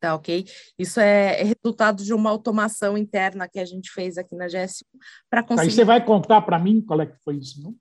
Tá, 0.00 0.16
ok? 0.16 0.44
Isso 0.76 0.98
é, 0.98 1.40
é 1.40 1.44
resultado 1.44 2.02
de 2.02 2.12
uma 2.12 2.28
automação 2.28 2.98
interna 2.98 3.48
que 3.48 3.60
a 3.60 3.64
gente 3.64 3.90
fez 3.92 4.18
aqui 4.18 4.34
na 4.34 4.46
GSU 4.46 4.84
para 5.30 5.44
conseguir. 5.44 5.68
Aí 5.68 5.74
você 5.74 5.84
vai 5.84 6.04
contar 6.04 6.42
para 6.42 6.58
mim 6.58 6.80
qual 6.80 7.00
é 7.00 7.06
que 7.06 7.16
foi 7.22 7.36
isso, 7.36 7.62
não? 7.62 7.76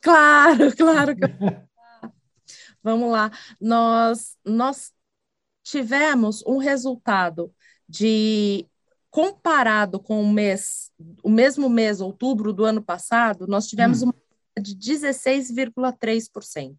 Claro, 0.00 0.74
claro. 0.76 1.14
Vamos 2.82 3.12
lá. 3.12 3.30
Nós, 3.60 4.36
nós 4.44 4.92
tivemos 5.62 6.42
um 6.46 6.56
resultado 6.56 7.54
de 7.88 8.66
comparado 9.10 10.00
com 10.00 10.22
o 10.22 10.32
mês, 10.32 10.90
o 11.22 11.28
mesmo 11.28 11.68
mês, 11.68 12.00
outubro 12.00 12.50
do 12.52 12.64
ano 12.64 12.82
passado, 12.82 13.46
nós 13.46 13.66
tivemos 13.66 14.02
hum. 14.02 14.06
uma 14.06 14.14
de 14.60 14.74
16,3%. 14.76 16.76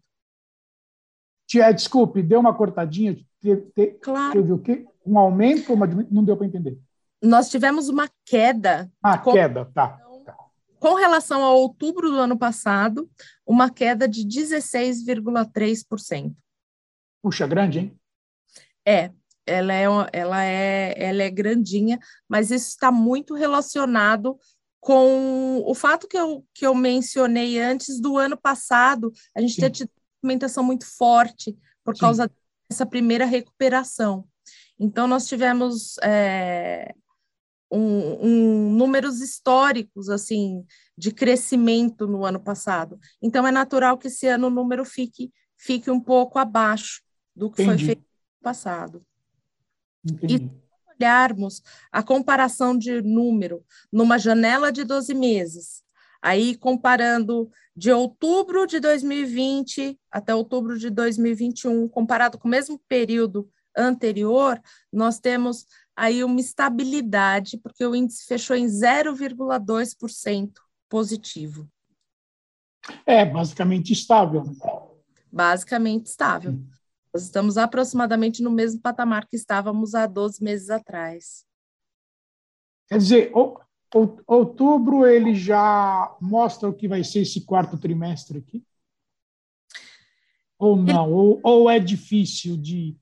Desculpe, 1.74 2.22
deu 2.22 2.40
uma 2.40 2.54
cortadinha. 2.54 3.18
Teve, 3.40 3.92
claro. 4.00 4.32
Teve 4.32 4.52
o 4.52 4.58
quê? 4.58 4.86
Um 5.04 5.18
aumento? 5.18 5.74
Uma, 5.74 5.86
não 5.86 6.24
deu 6.24 6.36
para 6.36 6.46
entender. 6.46 6.78
Nós 7.20 7.50
tivemos 7.50 7.88
uma 7.88 8.08
queda. 8.24 8.88
Ah, 9.02 9.18
com, 9.18 9.32
queda, 9.32 9.64
tá, 9.66 9.98
tá. 10.24 10.36
Com 10.78 10.94
relação 10.94 11.44
a 11.44 11.52
outubro 11.52 12.08
do 12.10 12.18
ano 12.18 12.38
passado, 12.38 13.10
uma 13.46 13.68
queda 13.70 14.08
de 14.08 14.26
16,3%. 14.26 16.34
Puxa, 17.22 17.46
grande, 17.46 17.80
hein? 17.80 17.94
É, 18.84 19.12
ela 19.46 19.72
é, 19.72 19.84
ela 20.12 20.44
é, 20.44 20.94
ela 20.96 21.22
é 21.22 21.30
grandinha, 21.30 21.98
mas 22.28 22.50
isso 22.50 22.68
está 22.68 22.90
muito 22.92 23.34
relacionado 23.34 24.38
com 24.82 25.62
o 25.64 25.74
fato 25.76 26.08
que 26.08 26.18
eu, 26.18 26.44
que 26.52 26.66
eu 26.66 26.74
mencionei 26.74 27.60
antes 27.60 28.00
do 28.00 28.18
ano 28.18 28.36
passado, 28.36 29.12
a 29.36 29.40
gente 29.40 29.54
Sim. 29.54 29.60
ter 29.60 29.70
tido 29.70 29.88
uma 29.88 30.02
movimentação 30.24 30.64
muito 30.64 30.84
forte 30.84 31.56
por 31.84 31.94
Sim. 31.94 32.00
causa 32.00 32.30
dessa 32.68 32.84
primeira 32.84 33.24
recuperação. 33.24 34.26
Então, 34.80 35.06
nós 35.06 35.28
tivemos 35.28 35.98
é, 36.02 36.92
um, 37.70 38.26
um, 38.26 38.72
números 38.72 39.20
históricos, 39.20 40.08
assim, 40.08 40.64
de 40.98 41.12
crescimento 41.12 42.08
no 42.08 42.24
ano 42.24 42.40
passado. 42.40 42.98
Então, 43.22 43.46
é 43.46 43.52
natural 43.52 43.96
que 43.96 44.08
esse 44.08 44.26
ano 44.26 44.48
o 44.48 44.50
número 44.50 44.84
fique, 44.84 45.32
fique 45.56 45.92
um 45.92 46.00
pouco 46.00 46.40
abaixo 46.40 47.02
do 47.36 47.48
que 47.48 47.62
Entendi. 47.62 47.84
foi 47.84 47.86
feito 47.86 48.00
no 48.00 48.42
passado. 48.42 49.06
Entendi. 50.04 50.34
E 50.34 50.38
se 50.38 50.50
olharmos 50.98 51.62
a 51.90 52.02
comparação 52.02 52.76
de 52.76 53.02
número 53.02 53.64
numa 53.90 54.18
janela 54.18 54.70
de 54.70 54.84
12 54.84 55.14
meses, 55.14 55.82
aí 56.20 56.56
comparando 56.56 57.50
de 57.74 57.90
outubro 57.90 58.66
de 58.66 58.78
2020 58.78 59.98
até 60.10 60.34
outubro 60.34 60.78
de 60.78 60.90
2021, 60.90 61.88
comparado 61.88 62.38
com 62.38 62.46
o 62.46 62.50
mesmo 62.50 62.80
período 62.88 63.48
anterior, 63.76 64.60
nós 64.92 65.18
temos 65.18 65.66
aí 65.96 66.22
uma 66.22 66.40
estabilidade, 66.40 67.58
porque 67.58 67.84
o 67.84 67.94
índice 67.94 68.26
fechou 68.26 68.56
em 68.56 68.66
0,2% 68.66 70.52
positivo. 70.88 71.68
É, 73.06 73.24
basicamente 73.24 73.92
estável. 73.92 74.44
Né? 74.44 74.52
Basicamente 75.30 76.06
estável. 76.06 76.60
Nós 77.14 77.24
estamos 77.24 77.58
aproximadamente 77.58 78.42
no 78.42 78.50
mesmo 78.50 78.80
patamar 78.80 79.26
que 79.26 79.36
estávamos 79.36 79.94
há 79.94 80.06
12 80.06 80.42
meses 80.42 80.70
atrás. 80.70 81.44
Quer 82.88 82.98
dizer, 82.98 83.32
outubro 84.26 85.06
ele 85.06 85.34
já 85.34 86.16
mostra 86.20 86.68
o 86.68 86.74
que 86.74 86.88
vai 86.88 87.04
ser 87.04 87.20
esse 87.20 87.44
quarto 87.44 87.78
trimestre 87.78 88.38
aqui? 88.38 88.64
Ou 90.58 90.76
não? 90.76 91.06
Ele... 91.06 91.14
Ou, 91.14 91.40
ou 91.42 91.70
é 91.70 91.78
difícil 91.78 92.56
de. 92.56 92.96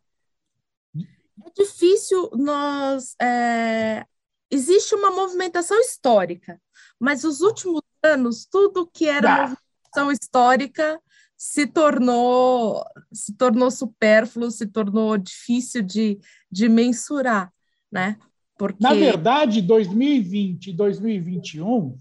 É 0.97 1.51
difícil 1.57 2.31
nós. 2.35 3.15
É... 3.21 4.05
Existe 4.51 4.97
uma 4.97 5.13
movimentação 5.13 5.79
histórica, 5.79 6.61
mas 6.99 7.23
os 7.23 7.41
últimos 7.41 7.83
anos, 8.03 8.45
tudo 8.45 8.91
que 8.93 9.07
era 9.07 9.33
ah. 9.33 9.41
movimentação 9.43 10.11
histórica 10.11 11.01
se 11.41 11.67
tornou 11.67 12.85
se 13.11 13.35
tornou 13.35 13.71
supérfluo, 13.71 14.51
se 14.51 14.67
tornou 14.67 15.17
difícil 15.17 15.83
de, 15.83 16.19
de 16.53 16.69
mensurar, 16.69 17.51
né? 17.91 18.19
Porque... 18.59 18.83
Na 18.83 18.93
verdade, 18.93 19.63
2020 19.63 20.67
e 20.67 20.73
2021 20.75 21.99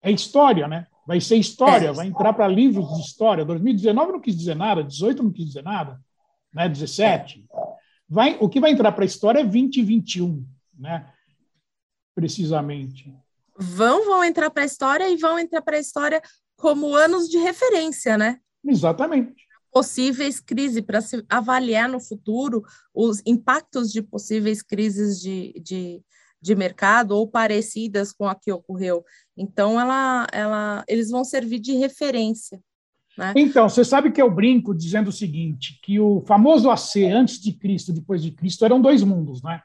é 0.00 0.12
história, 0.12 0.68
né? 0.68 0.86
Vai 1.04 1.20
ser 1.20 1.34
história, 1.34 1.88
é. 1.88 1.92
vai 1.92 2.06
entrar 2.06 2.32
para 2.32 2.46
livros 2.46 2.94
de 2.94 3.00
história. 3.00 3.44
2019 3.44 4.12
não 4.12 4.20
quis 4.20 4.36
dizer 4.36 4.54
nada, 4.54 4.84
18 4.84 5.20
não 5.20 5.32
quis 5.32 5.46
dizer 5.46 5.64
nada, 5.64 6.00
né? 6.54 6.68
17. 6.68 7.44
Vai, 8.08 8.36
o 8.40 8.48
que 8.48 8.60
vai 8.60 8.70
entrar 8.70 8.92
para 8.92 9.02
a 9.02 9.04
história 9.04 9.40
é 9.40 9.44
2021, 9.44 10.46
né? 10.78 11.12
Precisamente. 12.14 13.12
Vão, 13.58 14.04
vão 14.04 14.22
entrar 14.22 14.48
para 14.48 14.62
a 14.62 14.66
história 14.66 15.10
e 15.10 15.16
vão 15.16 15.40
entrar 15.40 15.60
para 15.60 15.76
a 15.76 15.80
história 15.80 16.22
como 16.62 16.94
anos 16.94 17.28
de 17.28 17.38
referência, 17.38 18.16
né? 18.16 18.38
Exatamente. 18.64 19.48
Possíveis 19.72 20.38
crises, 20.38 20.80
para 20.80 21.00
se 21.00 21.24
avaliar 21.28 21.88
no 21.88 21.98
futuro 21.98 22.62
os 22.94 23.20
impactos 23.26 23.90
de 23.90 24.00
possíveis 24.00 24.62
crises 24.62 25.20
de, 25.20 25.60
de, 25.60 26.00
de 26.40 26.54
mercado 26.54 27.16
ou 27.16 27.26
parecidas 27.26 28.12
com 28.12 28.28
a 28.28 28.34
que 28.36 28.52
ocorreu. 28.52 29.04
Então, 29.36 29.80
ela, 29.80 30.28
ela, 30.30 30.84
eles 30.86 31.10
vão 31.10 31.24
servir 31.24 31.58
de 31.58 31.72
referência. 31.72 32.62
Né? 33.18 33.34
Então, 33.36 33.68
você 33.68 33.84
sabe 33.84 34.12
que 34.12 34.22
eu 34.22 34.30
brinco 34.30 34.72
dizendo 34.72 35.08
o 35.08 35.12
seguinte, 35.12 35.80
que 35.82 35.98
o 35.98 36.20
famoso 36.20 36.70
AC 36.70 36.98
antes 37.12 37.40
de 37.40 37.52
Cristo, 37.52 37.92
depois 37.92 38.22
de 38.22 38.30
Cristo, 38.30 38.64
eram 38.64 38.80
dois 38.80 39.02
mundos, 39.02 39.42
né? 39.42 39.60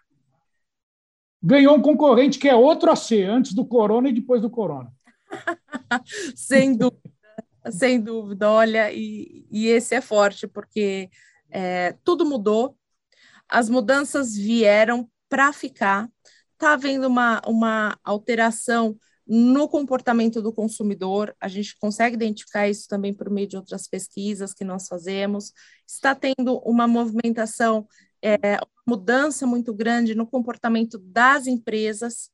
Ganhou 1.44 1.76
um 1.76 1.82
concorrente 1.82 2.40
que 2.40 2.50
é 2.50 2.56
outro 2.56 2.90
AC, 2.90 3.22
antes 3.22 3.54
do 3.54 3.64
corona 3.64 4.10
e 4.10 4.14
depois 4.14 4.42
do 4.42 4.50
corona. 4.50 4.92
sem 6.36 6.76
dúvida, 6.76 7.12
sem 7.72 8.02
dúvida. 8.02 8.50
Olha, 8.50 8.92
e, 8.92 9.46
e 9.52 9.68
esse 9.68 9.96
é 9.96 10.02
forte, 10.02 10.48
porque 10.48 11.10
é, 11.50 11.94
tudo 12.04 12.26
mudou, 12.26 12.78
as 13.50 13.70
mudanças 13.70 14.36
vieram 14.36 15.10
para 15.30 15.52
ficar, 15.54 16.10
está 16.54 16.74
havendo 16.74 17.08
uma, 17.08 17.42
uma 17.46 17.98
alteração 18.04 18.98
no 19.28 19.68
comportamento 19.68 20.42
do 20.42 20.54
consumidor, 20.54 21.36
a 21.40 21.50
gente 21.50 21.78
consegue 21.78 22.16
identificar 22.16 22.70
isso 22.70 22.88
também 22.88 23.14
por 23.14 23.30
meio 23.30 23.48
de 23.48 23.58
outras 23.58 23.86
pesquisas 23.86 24.54
que 24.54 24.64
nós 24.64 24.88
fazemos, 24.88 25.52
está 25.86 26.16
tendo 26.16 26.60
uma 26.60 26.88
movimentação, 26.88 27.86
é, 28.24 28.38
mudança 28.88 29.46
muito 29.46 29.74
grande 29.74 30.16
no 30.16 30.26
comportamento 30.26 30.98
das 30.98 31.46
empresas 31.46 32.32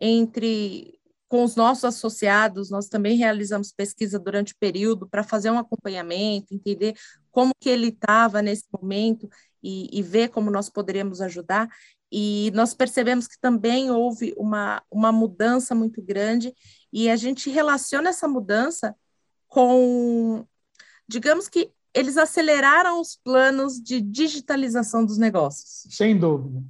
entre 0.00 0.98
com 1.30 1.44
os 1.44 1.54
nossos 1.54 1.84
associados, 1.84 2.70
nós 2.70 2.88
também 2.88 3.16
realizamos 3.16 3.70
pesquisa 3.70 4.18
durante 4.18 4.52
o 4.52 4.56
período 4.58 5.08
para 5.08 5.22
fazer 5.22 5.48
um 5.48 5.60
acompanhamento, 5.60 6.52
entender 6.52 6.96
como 7.30 7.52
que 7.60 7.68
ele 7.68 7.86
estava 7.86 8.42
nesse 8.42 8.64
momento 8.72 9.30
e, 9.62 9.96
e, 9.96 10.02
ver 10.02 10.30
como 10.30 10.50
nós 10.50 10.68
poderíamos 10.68 11.20
ajudar. 11.20 11.68
E 12.10 12.50
nós 12.52 12.74
percebemos 12.74 13.28
que 13.28 13.38
também 13.40 13.92
houve 13.92 14.34
uma, 14.36 14.82
uma 14.90 15.12
mudança 15.12 15.72
muito 15.72 16.02
grande 16.02 16.52
e 16.92 17.08
a 17.08 17.14
gente 17.14 17.48
relaciona 17.48 18.10
essa 18.10 18.26
mudança 18.26 18.96
com, 19.46 20.44
digamos 21.06 21.48
que 21.48 21.70
eles 21.94 22.16
aceleraram 22.16 23.00
os 23.00 23.14
planos 23.14 23.80
de 23.80 24.00
digitalização 24.00 25.06
dos 25.06 25.16
negócios. 25.16 25.94
Sem 25.94 26.18
dúvida. 26.18 26.60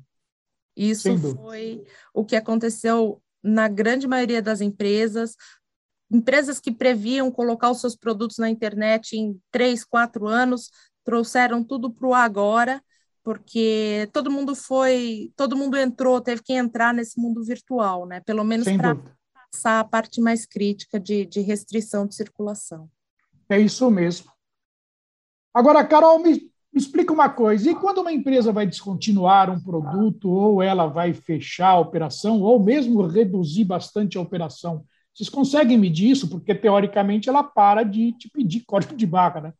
Isso 0.77 1.03
Sem 1.05 1.19
dúvida. 1.19 1.41
foi 1.41 1.83
o 2.13 2.27
que 2.27 2.37
aconteceu 2.37 3.23
na 3.43 3.69
grande 3.69 4.07
maioria 4.07 4.43
das 4.43 4.61
empresas, 4.61 5.35
empresas 6.11 6.59
que 6.59 6.73
previam 6.73 7.31
colocar 7.31 7.71
os 7.71 7.81
seus 7.81 7.97
produtos 7.97 8.39
na 8.39 8.51
internet 8.51 9.17
em 9.17 9.41
três, 9.51 9.85
quatro 9.85 10.27
anos, 10.27 10.71
trouxeram 11.05 11.63
tudo 11.63 11.91
para 11.91 12.07
o 12.07 12.15
agora, 12.15 12.83
porque 13.23 14.09
todo 14.13 14.31
mundo 14.31 14.55
foi, 14.55 15.33
todo 15.37 15.57
mundo 15.57 15.77
entrou, 15.77 16.21
teve 16.21 16.43
que 16.43 16.53
entrar 16.53 16.93
nesse 16.93 17.21
mundo 17.21 17.45
virtual, 17.45 18.07
né? 18.07 18.21
Pelo 18.21 18.45
menos 18.45 18.67
para 18.77 18.97
passar 19.53 19.81
a 19.81 19.85
parte 19.85 20.21
mais 20.21 20.47
crítica 20.47 20.99
de, 20.99 21.25
de 21.27 21.41
restrição 21.41 22.07
de 22.07 22.15
circulação. 22.15 22.91
É 23.49 23.59
isso 23.59 23.91
mesmo. 23.91 24.31
Agora, 25.53 25.85
Carol, 25.85 26.19
me 26.21 26.50
me 26.73 26.81
explica 26.81 27.13
uma 27.13 27.29
coisa: 27.29 27.71
e 27.71 27.75
quando 27.75 27.99
uma 27.99 28.13
empresa 28.13 28.53
vai 28.53 28.67
descontinuar 28.67 29.51
um 29.51 29.61
produto, 29.61 30.31
ou 30.31 30.63
ela 30.63 30.87
vai 30.87 31.13
fechar 31.13 31.71
a 31.71 31.81
operação, 31.81 32.41
ou 32.41 32.63
mesmo 32.63 33.07
reduzir 33.07 33.65
bastante 33.65 34.17
a 34.17 34.21
operação, 34.21 34.85
Vocês 35.15 35.29
conseguem 35.29 35.77
medir 35.77 36.11
isso? 36.11 36.29
Porque, 36.29 36.55
teoricamente, 36.55 37.29
ela 37.29 37.43
para 37.43 37.83
de 37.83 38.13
te 38.13 38.31
pedir 38.31 38.63
código 38.67 38.95
de 38.95 39.07
barra, 39.07 39.41
né? 39.41 39.53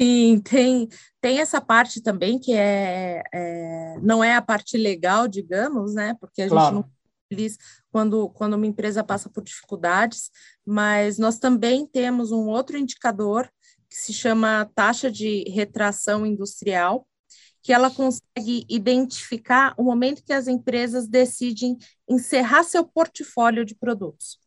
Sim, 0.00 0.40
tem, 0.42 0.88
tem 1.20 1.40
essa 1.40 1.60
parte 1.60 2.00
também 2.00 2.38
que 2.38 2.54
é, 2.54 3.22
é, 3.34 3.98
não 4.00 4.24
é 4.24 4.34
a 4.34 4.40
parte 4.40 4.78
legal, 4.78 5.28
digamos, 5.28 5.94
né? 5.94 6.16
Porque 6.18 6.40
a 6.40 6.48
claro. 6.48 6.76
gente 6.76 6.84
não 6.86 7.00
feliz 7.30 7.58
quando, 7.92 8.28
quando 8.30 8.54
uma 8.54 8.66
empresa 8.66 9.04
passa 9.04 9.30
por 9.30 9.44
dificuldades, 9.44 10.30
mas 10.66 11.18
nós 11.18 11.38
também 11.38 11.86
temos 11.86 12.32
um 12.32 12.48
outro 12.48 12.76
indicador 12.76 13.48
que 14.00 14.06
se 14.06 14.12
chama 14.14 14.70
taxa 14.74 15.10
de 15.10 15.44
retração 15.50 16.24
industrial, 16.24 17.06
que 17.62 17.72
ela 17.72 17.90
consegue 17.90 18.64
identificar 18.68 19.74
o 19.76 19.82
momento 19.82 20.24
que 20.24 20.32
as 20.32 20.48
empresas 20.48 21.06
decidem 21.06 21.76
encerrar 22.08 22.64
seu 22.64 22.84
portfólio 22.84 23.64
de 23.64 23.74
produtos. 23.74 24.38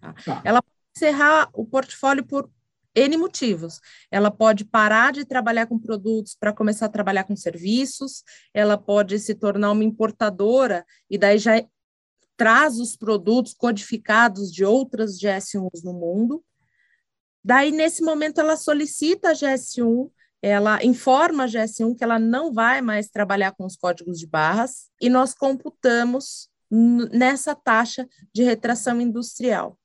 Tá? 0.00 0.14
Tá. 0.24 0.42
Ela 0.44 0.62
pode 0.62 0.76
encerrar 0.96 1.50
o 1.52 1.66
portfólio 1.66 2.24
por 2.24 2.48
N 2.94 3.16
motivos. 3.16 3.80
Ela 4.10 4.30
pode 4.30 4.64
parar 4.64 5.12
de 5.12 5.24
trabalhar 5.24 5.66
com 5.66 5.78
produtos 5.78 6.36
para 6.38 6.52
começar 6.52 6.86
a 6.86 6.90
trabalhar 6.90 7.24
com 7.24 7.34
serviços, 7.34 8.22
ela 8.54 8.78
pode 8.78 9.18
se 9.18 9.34
tornar 9.34 9.72
uma 9.72 9.84
importadora 9.84 10.84
e 11.08 11.18
daí 11.18 11.38
já 11.38 11.64
traz 12.36 12.78
os 12.78 12.96
produtos 12.96 13.52
codificados 13.54 14.52
de 14.52 14.64
outras 14.64 15.18
GS1s 15.18 15.82
no 15.84 15.92
mundo. 15.92 16.44
Daí, 17.42 17.70
nesse 17.70 18.02
momento, 18.02 18.40
ela 18.40 18.56
solicita 18.56 19.30
a 19.30 19.32
GS1, 19.32 20.10
ela 20.42 20.84
informa 20.84 21.44
a 21.44 21.46
GS1 21.46 21.96
que 21.96 22.04
ela 22.04 22.18
não 22.18 22.52
vai 22.52 22.80
mais 22.80 23.08
trabalhar 23.08 23.52
com 23.52 23.64
os 23.64 23.76
códigos 23.76 24.18
de 24.18 24.26
barras, 24.26 24.90
e 25.00 25.08
nós 25.08 25.34
computamos 25.34 26.48
nessa 26.70 27.54
taxa 27.54 28.08
de 28.32 28.42
retração 28.42 29.00
industrial. 29.00 29.78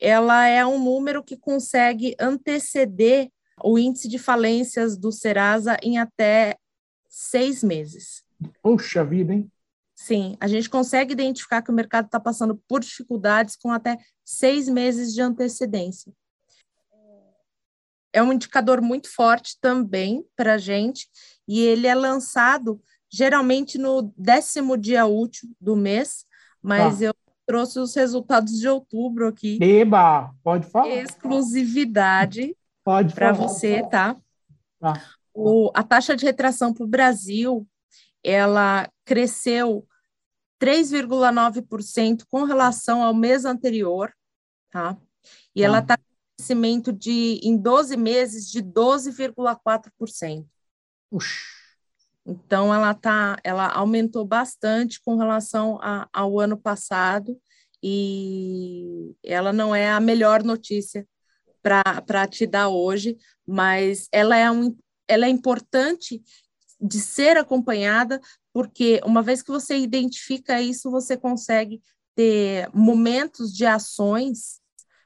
Ela 0.00 0.48
é 0.48 0.66
um 0.66 0.82
número 0.82 1.22
que 1.22 1.36
consegue 1.36 2.16
anteceder 2.18 3.30
o 3.62 3.78
índice 3.78 4.08
de 4.08 4.18
falências 4.18 4.96
do 4.96 5.12
Serasa 5.12 5.76
em 5.82 5.98
até 5.98 6.56
seis 7.08 7.62
meses. 7.62 8.24
Puxa 8.60 9.04
vida, 9.04 9.32
hein? 9.32 9.50
Sim, 9.94 10.36
a 10.40 10.48
gente 10.48 10.68
consegue 10.68 11.12
identificar 11.12 11.62
que 11.62 11.70
o 11.70 11.74
mercado 11.74 12.06
está 12.06 12.18
passando 12.18 12.60
por 12.66 12.80
dificuldades 12.80 13.54
com 13.54 13.70
até 13.70 13.96
seis 14.24 14.68
meses 14.68 15.14
de 15.14 15.22
antecedência. 15.22 16.12
É 18.12 18.22
um 18.22 18.32
indicador 18.32 18.80
muito 18.80 19.08
forte 19.08 19.56
também 19.60 20.24
para 20.36 20.54
a 20.54 20.58
gente, 20.58 21.08
e 21.48 21.60
ele 21.60 21.86
é 21.86 21.94
lançado 21.94 22.80
geralmente 23.10 23.76
no 23.76 24.12
décimo 24.16 24.76
dia 24.76 25.04
útil 25.06 25.48
do 25.60 25.76
mês, 25.76 26.24
mas 26.62 27.02
ah. 27.02 27.06
eu 27.06 27.14
trouxe 27.46 27.78
os 27.78 27.94
resultados 27.94 28.58
de 28.58 28.68
outubro 28.68 29.28
aqui. 29.28 29.58
Eba, 29.62 30.32
pode 30.42 30.66
falar. 30.66 30.88
Exclusividade 30.88 32.56
para 33.14 33.32
você, 33.32 33.82
tá? 33.88 34.16
tá. 34.80 35.02
O, 35.34 35.70
a 35.74 35.82
taxa 35.82 36.16
de 36.16 36.24
retração 36.24 36.72
para 36.72 36.84
o 36.84 36.88
Brasil, 36.88 37.66
ela 38.22 38.88
cresceu 39.04 39.86
3,9% 40.60 42.24
com 42.30 42.44
relação 42.44 43.02
ao 43.02 43.12
mês 43.12 43.44
anterior, 43.44 44.12
tá? 44.70 44.96
E 45.54 45.62
ela 45.62 45.80
está 45.80 45.98
crescimento 46.42 46.92
de, 46.92 47.38
em 47.42 47.56
12 47.56 47.96
meses, 47.96 48.50
de 48.50 48.60
12,4%. 48.60 50.44
Então, 52.26 52.74
ela, 52.74 52.92
tá, 52.94 53.38
ela 53.44 53.68
aumentou 53.68 54.24
bastante 54.24 55.00
com 55.04 55.16
relação 55.16 55.78
a, 55.80 56.08
ao 56.12 56.40
ano 56.40 56.56
passado 56.56 57.38
e 57.82 59.14
ela 59.24 59.52
não 59.52 59.74
é 59.74 59.90
a 59.90 60.00
melhor 60.00 60.42
notícia 60.42 61.06
para 61.62 62.26
te 62.26 62.44
dar 62.46 62.68
hoje, 62.68 63.16
mas 63.46 64.08
ela 64.10 64.36
é, 64.36 64.50
um, 64.50 64.76
ela 65.06 65.26
é 65.26 65.28
importante 65.28 66.22
de 66.80 66.98
ser 66.98 67.36
acompanhada, 67.36 68.20
porque 68.52 69.00
uma 69.04 69.22
vez 69.22 69.42
que 69.42 69.50
você 69.50 69.76
identifica 69.76 70.60
isso, 70.60 70.90
você 70.90 71.16
consegue 71.16 71.80
ter 72.16 72.68
momentos 72.74 73.52
de 73.52 73.64
ações 73.64 74.61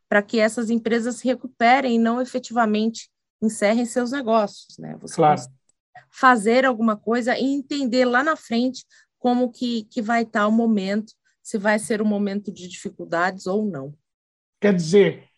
para 0.08 0.22
que 0.22 0.38
essas 0.38 0.70
empresas 0.70 1.20
recuperem 1.20 1.96
e 1.96 1.98
não 1.98 2.20
efetivamente 2.20 3.10
encerrem 3.42 3.84
seus 3.84 4.12
negócios, 4.12 4.78
né? 4.78 4.96
Você 5.00 5.16
claro. 5.16 5.40
fazer 6.10 6.64
alguma 6.64 6.96
coisa 6.96 7.38
e 7.38 7.44
entender 7.44 8.04
lá 8.04 8.22
na 8.22 8.36
frente 8.36 8.84
como 9.18 9.50
que, 9.50 9.84
que 9.84 10.00
vai 10.00 10.22
estar 10.22 10.46
o 10.46 10.52
momento, 10.52 11.12
se 11.42 11.58
vai 11.58 11.78
ser 11.78 12.00
um 12.00 12.06
momento 12.06 12.52
de 12.52 12.68
dificuldades 12.68 13.46
ou 13.46 13.64
não. 13.64 13.94
Quer 14.60 14.74
dizer, 14.74 15.28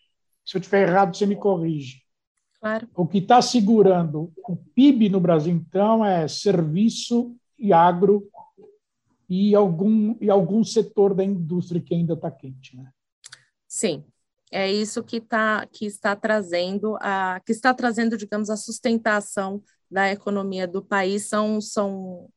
se 0.45 0.55
eu 0.55 0.59
estiver 0.59 0.87
errado, 0.87 1.15
você 1.15 1.25
me 1.25 1.35
corrige. 1.35 2.01
Claro. 2.59 2.89
O 2.95 3.07
que 3.07 3.19
está 3.19 3.41
segurando 3.41 4.31
o 4.37 4.55
PIB 4.55 5.09
no 5.09 5.19
Brasil, 5.19 5.53
então, 5.53 6.05
é 6.05 6.27
serviço 6.27 7.35
e 7.57 7.71
agro 7.71 8.29
e 9.29 9.53
algum, 9.55 10.17
e 10.19 10.29
algum 10.29 10.63
setor 10.63 11.13
da 11.13 11.23
indústria 11.23 11.81
que 11.81 11.93
ainda 11.93 12.13
está 12.13 12.29
quente. 12.31 12.75
Né? 12.75 12.91
Sim, 13.67 14.03
é 14.51 14.71
isso 14.71 15.03
que, 15.03 15.21
tá, 15.21 15.65
que 15.67 15.85
está 15.85 16.15
trazendo 16.15 16.97
a 17.01 17.39
que 17.45 17.51
está 17.51 17.73
trazendo, 17.73 18.17
digamos, 18.17 18.49
a 18.49 18.57
sustentação 18.57 19.61
da 19.89 20.11
economia 20.11 20.67
do 20.67 20.83
país 20.83 21.25
são, 21.25 21.59
são 21.61 22.29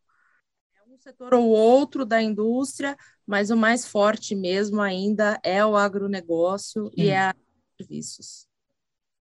é 0.75 0.93
um 0.93 0.99
setor 0.99 1.35
ou 1.35 1.49
outro 1.49 2.05
da 2.05 2.23
indústria, 2.23 2.97
mas 3.27 3.51
o 3.51 3.57
mais 3.57 3.87
forte 3.87 4.35
mesmo 4.35 4.81
ainda 4.81 5.39
é 5.43 5.65
o 5.65 5.77
agronegócio 5.77 6.87
Sim. 6.87 7.03
e 7.03 7.09
é 7.09 7.19
a 7.19 7.35
serviços. 7.79 8.47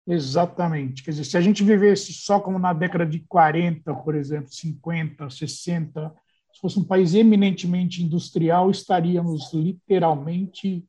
Exatamente. 0.07 1.03
Quer 1.03 1.11
dizer, 1.11 1.25
se 1.25 1.37
a 1.37 1.41
gente 1.41 1.63
vivesse 1.63 2.13
só 2.15 2.41
como 2.41 2.59
na 2.59 2.73
década 2.73 3.05
de 3.05 3.21
40, 3.29 3.95
por 3.95 4.15
exemplo, 4.15 4.51
50, 4.51 5.29
60, 5.29 6.15
se 6.51 6.61
fosse 6.61 6.79
um 6.79 6.85
país 6.85 7.15
eminentemente 7.15 8.03
industrial, 8.03 8.71
estaríamos 8.71 9.53
literalmente 9.53 10.85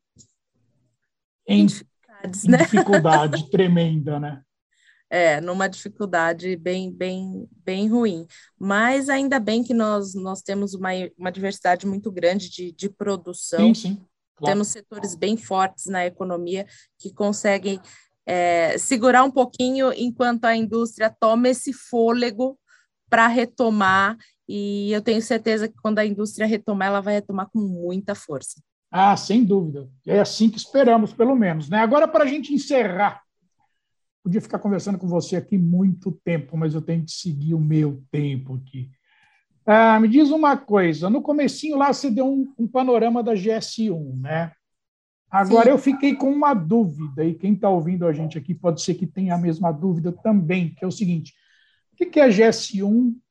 em, 1.50 1.66
em 1.66 2.50
né? 2.50 2.58
dificuldade 2.58 3.50
tremenda, 3.50 4.18
né? 4.18 4.42
É, 5.12 5.40
numa 5.40 5.66
dificuldade 5.66 6.54
bem, 6.54 6.88
bem, 6.92 7.48
bem 7.64 7.88
ruim. 7.88 8.28
Mas 8.56 9.08
ainda 9.08 9.40
bem 9.40 9.64
que 9.64 9.74
nós, 9.74 10.14
nós 10.14 10.40
temos 10.40 10.72
uma, 10.72 10.90
uma 11.18 11.32
diversidade 11.32 11.84
muito 11.84 12.12
grande 12.12 12.48
de, 12.48 12.70
de 12.70 12.88
produção. 12.88 13.74
Sim, 13.74 13.74
sim. 13.74 14.06
Claro. 14.36 14.54
Temos 14.54 14.68
setores 14.68 15.16
bem 15.16 15.36
fortes 15.36 15.86
na 15.86 16.06
economia 16.06 16.64
que 16.96 17.12
conseguem 17.12 17.80
é, 18.24 18.78
segurar 18.78 19.24
um 19.24 19.32
pouquinho 19.32 19.92
enquanto 19.92 20.44
a 20.44 20.54
indústria 20.54 21.14
toma 21.18 21.48
esse 21.48 21.72
fôlego 21.72 22.56
para 23.08 23.26
retomar. 23.26 24.16
E 24.48 24.92
eu 24.92 25.02
tenho 25.02 25.20
certeza 25.20 25.68
que 25.68 25.74
quando 25.82 25.98
a 25.98 26.06
indústria 26.06 26.46
retomar, 26.46 26.86
ela 26.86 27.00
vai 27.00 27.14
retomar 27.14 27.50
com 27.50 27.58
muita 27.58 28.14
força. 28.14 28.62
Ah, 28.90 29.16
sem 29.16 29.44
dúvida. 29.44 29.88
É 30.06 30.20
assim 30.20 30.50
que 30.50 30.58
esperamos, 30.58 31.12
pelo 31.12 31.36
menos. 31.36 31.68
Né? 31.68 31.78
Agora, 31.78 32.08
para 32.08 32.24
a 32.24 32.26
gente 32.26 32.52
encerrar, 32.52 33.22
podia 34.22 34.40
ficar 34.40 34.58
conversando 34.58 34.98
com 34.98 35.06
você 35.06 35.36
aqui 35.36 35.56
muito 35.56 36.10
tempo, 36.24 36.56
mas 36.56 36.74
eu 36.74 36.82
tenho 36.82 37.04
que 37.04 37.12
seguir 37.12 37.54
o 37.54 37.60
meu 37.60 38.02
tempo 38.10 38.54
aqui. 38.56 38.90
Ah, 39.64 40.00
me 40.00 40.08
diz 40.08 40.30
uma 40.30 40.56
coisa, 40.56 41.08
no 41.08 41.22
comecinho 41.22 41.76
lá 41.76 41.92
você 41.92 42.10
deu 42.10 42.26
um, 42.26 42.52
um 42.58 42.66
panorama 42.66 43.22
da 43.22 43.34
GS1, 43.34 44.20
né? 44.20 44.52
Agora, 45.30 45.66
Sim. 45.66 45.70
eu 45.70 45.78
fiquei 45.78 46.16
com 46.16 46.32
uma 46.32 46.52
dúvida, 46.54 47.24
e 47.24 47.34
quem 47.34 47.52
está 47.52 47.68
ouvindo 47.68 48.04
a 48.04 48.12
gente 48.12 48.36
aqui 48.36 48.52
pode 48.52 48.82
ser 48.82 48.94
que 48.94 49.06
tenha 49.06 49.34
a 49.34 49.38
mesma 49.38 49.70
dúvida 49.70 50.10
também, 50.10 50.74
que 50.74 50.84
é 50.84 50.88
o 50.88 50.90
seguinte: 50.90 51.34
o 51.92 51.96
que 51.96 52.18
é 52.18 52.24
a 52.24 52.28
GS1 52.28 53.14
ah, 53.14 53.29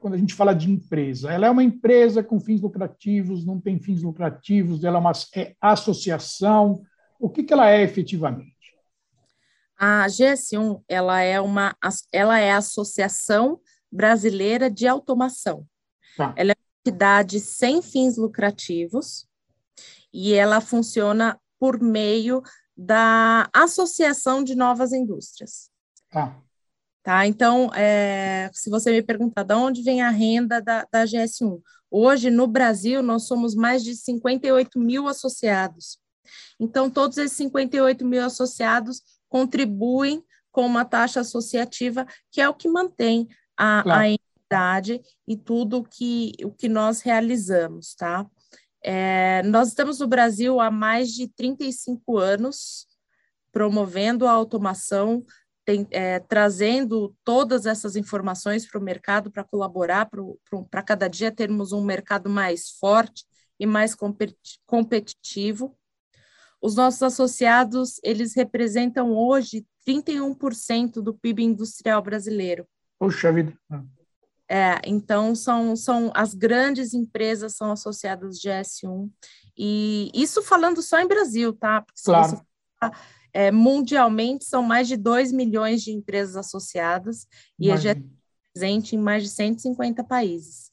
quando 0.00 0.14
a 0.14 0.18
gente 0.18 0.34
fala 0.34 0.54
de 0.54 0.70
empresa? 0.70 1.32
Ela 1.32 1.46
é 1.46 1.50
uma 1.50 1.62
empresa 1.62 2.22
com 2.22 2.40
fins 2.40 2.60
lucrativos, 2.60 3.44
não 3.44 3.60
tem 3.60 3.78
fins 3.78 4.02
lucrativos, 4.02 4.82
ela 4.82 4.96
é 4.96 5.00
uma 5.00 5.12
é 5.34 5.54
associação. 5.60 6.82
O 7.18 7.30
que, 7.30 7.44
que 7.44 7.52
ela 7.52 7.70
é 7.70 7.82
efetivamente? 7.82 8.52
A 9.78 10.06
GS1 10.06 10.82
ela 10.88 11.20
é 11.20 11.40
uma 11.40 11.76
ela 12.12 12.38
é 12.38 12.52
a 12.52 12.58
Associação 12.58 13.60
Brasileira 13.90 14.70
de 14.70 14.86
Automação. 14.86 15.66
Tá. 16.16 16.34
Ela 16.36 16.52
é 16.52 16.54
uma 16.54 16.80
entidade 16.80 17.40
sem 17.40 17.82
fins 17.82 18.16
lucrativos 18.16 19.28
e 20.12 20.34
ela 20.34 20.60
funciona 20.60 21.40
por 21.58 21.80
meio 21.80 22.42
da 22.76 23.48
Associação 23.52 24.42
de 24.42 24.54
Novas 24.54 24.92
Indústrias. 24.92 25.70
Ah. 26.12 26.34
Tá, 27.02 27.26
então, 27.26 27.68
é, 27.74 28.48
se 28.52 28.70
você 28.70 28.92
me 28.92 29.02
perguntar 29.02 29.42
de 29.42 29.54
onde 29.54 29.82
vem 29.82 30.02
a 30.02 30.10
renda 30.10 30.60
da, 30.62 30.86
da 30.90 31.04
GS1, 31.04 31.60
hoje 31.90 32.30
no 32.30 32.46
Brasil 32.46 33.02
nós 33.02 33.26
somos 33.26 33.56
mais 33.56 33.82
de 33.82 33.96
58 33.96 34.78
mil 34.78 35.08
associados. 35.08 35.98
Então, 36.60 36.88
todos 36.88 37.18
esses 37.18 37.36
58 37.36 38.06
mil 38.06 38.24
associados 38.24 39.02
contribuem 39.28 40.22
com 40.52 40.64
uma 40.64 40.84
taxa 40.84 41.20
associativa, 41.20 42.06
que 42.30 42.40
é 42.40 42.48
o 42.48 42.54
que 42.54 42.68
mantém 42.68 43.26
a, 43.56 43.82
claro. 43.82 44.00
a 44.00 44.08
entidade 44.08 45.00
e 45.26 45.36
tudo 45.36 45.82
que, 45.82 46.32
o 46.44 46.52
que 46.52 46.68
nós 46.68 47.00
realizamos, 47.00 47.94
tá? 47.94 48.24
É, 48.84 49.42
nós 49.44 49.68
estamos 49.68 49.98
no 49.98 50.06
Brasil 50.06 50.60
há 50.60 50.70
mais 50.70 51.10
de 51.12 51.26
35 51.28 52.18
anos, 52.18 52.86
promovendo 53.50 54.26
a 54.26 54.30
automação, 54.30 55.22
tem, 55.72 55.86
é, 55.90 56.18
trazendo 56.18 57.14
todas 57.24 57.64
essas 57.64 57.96
informações 57.96 58.66
para 58.66 58.78
o 58.78 58.82
mercado 58.82 59.30
para 59.30 59.42
colaborar 59.42 60.10
para 60.70 60.82
cada 60.82 61.08
dia 61.08 61.32
termos 61.32 61.72
um 61.72 61.82
mercado 61.82 62.28
mais 62.28 62.70
forte 62.78 63.24
e 63.58 63.64
mais 63.64 63.96
competitivo. 64.66 65.76
Os 66.60 66.76
nossos 66.76 67.02
associados, 67.02 67.98
eles 68.04 68.34
representam 68.34 69.12
hoje 69.12 69.66
31% 69.88 71.00
do 71.00 71.14
PIB 71.14 71.42
industrial 71.42 72.02
brasileiro. 72.02 72.66
Puxa 72.98 73.32
vida. 73.32 73.56
É, 74.48 74.78
então, 74.84 75.34
são, 75.34 75.74
são 75.74 76.12
as 76.14 76.34
grandes 76.34 76.92
empresas 76.92 77.56
são 77.56 77.72
associadas 77.72 78.38
de 78.38 78.50
S1. 78.50 79.10
E 79.56 80.10
isso 80.14 80.42
falando 80.42 80.82
só 80.82 81.00
em 81.00 81.08
Brasil, 81.08 81.52
tá? 81.54 81.80
Porque 81.80 82.02
claro. 82.04 82.40
É, 83.32 83.50
mundialmente, 83.50 84.44
são 84.44 84.62
mais 84.62 84.86
de 84.86 84.96
2 84.96 85.32
milhões 85.32 85.82
de 85.82 85.90
empresas 85.90 86.36
associadas 86.36 87.26
Imagina. 87.58 87.94
e 87.94 88.02
é 88.02 88.52
presente 88.52 88.94
em 88.94 88.98
mais 88.98 89.22
de 89.22 89.30
150 89.30 90.04
países. 90.04 90.70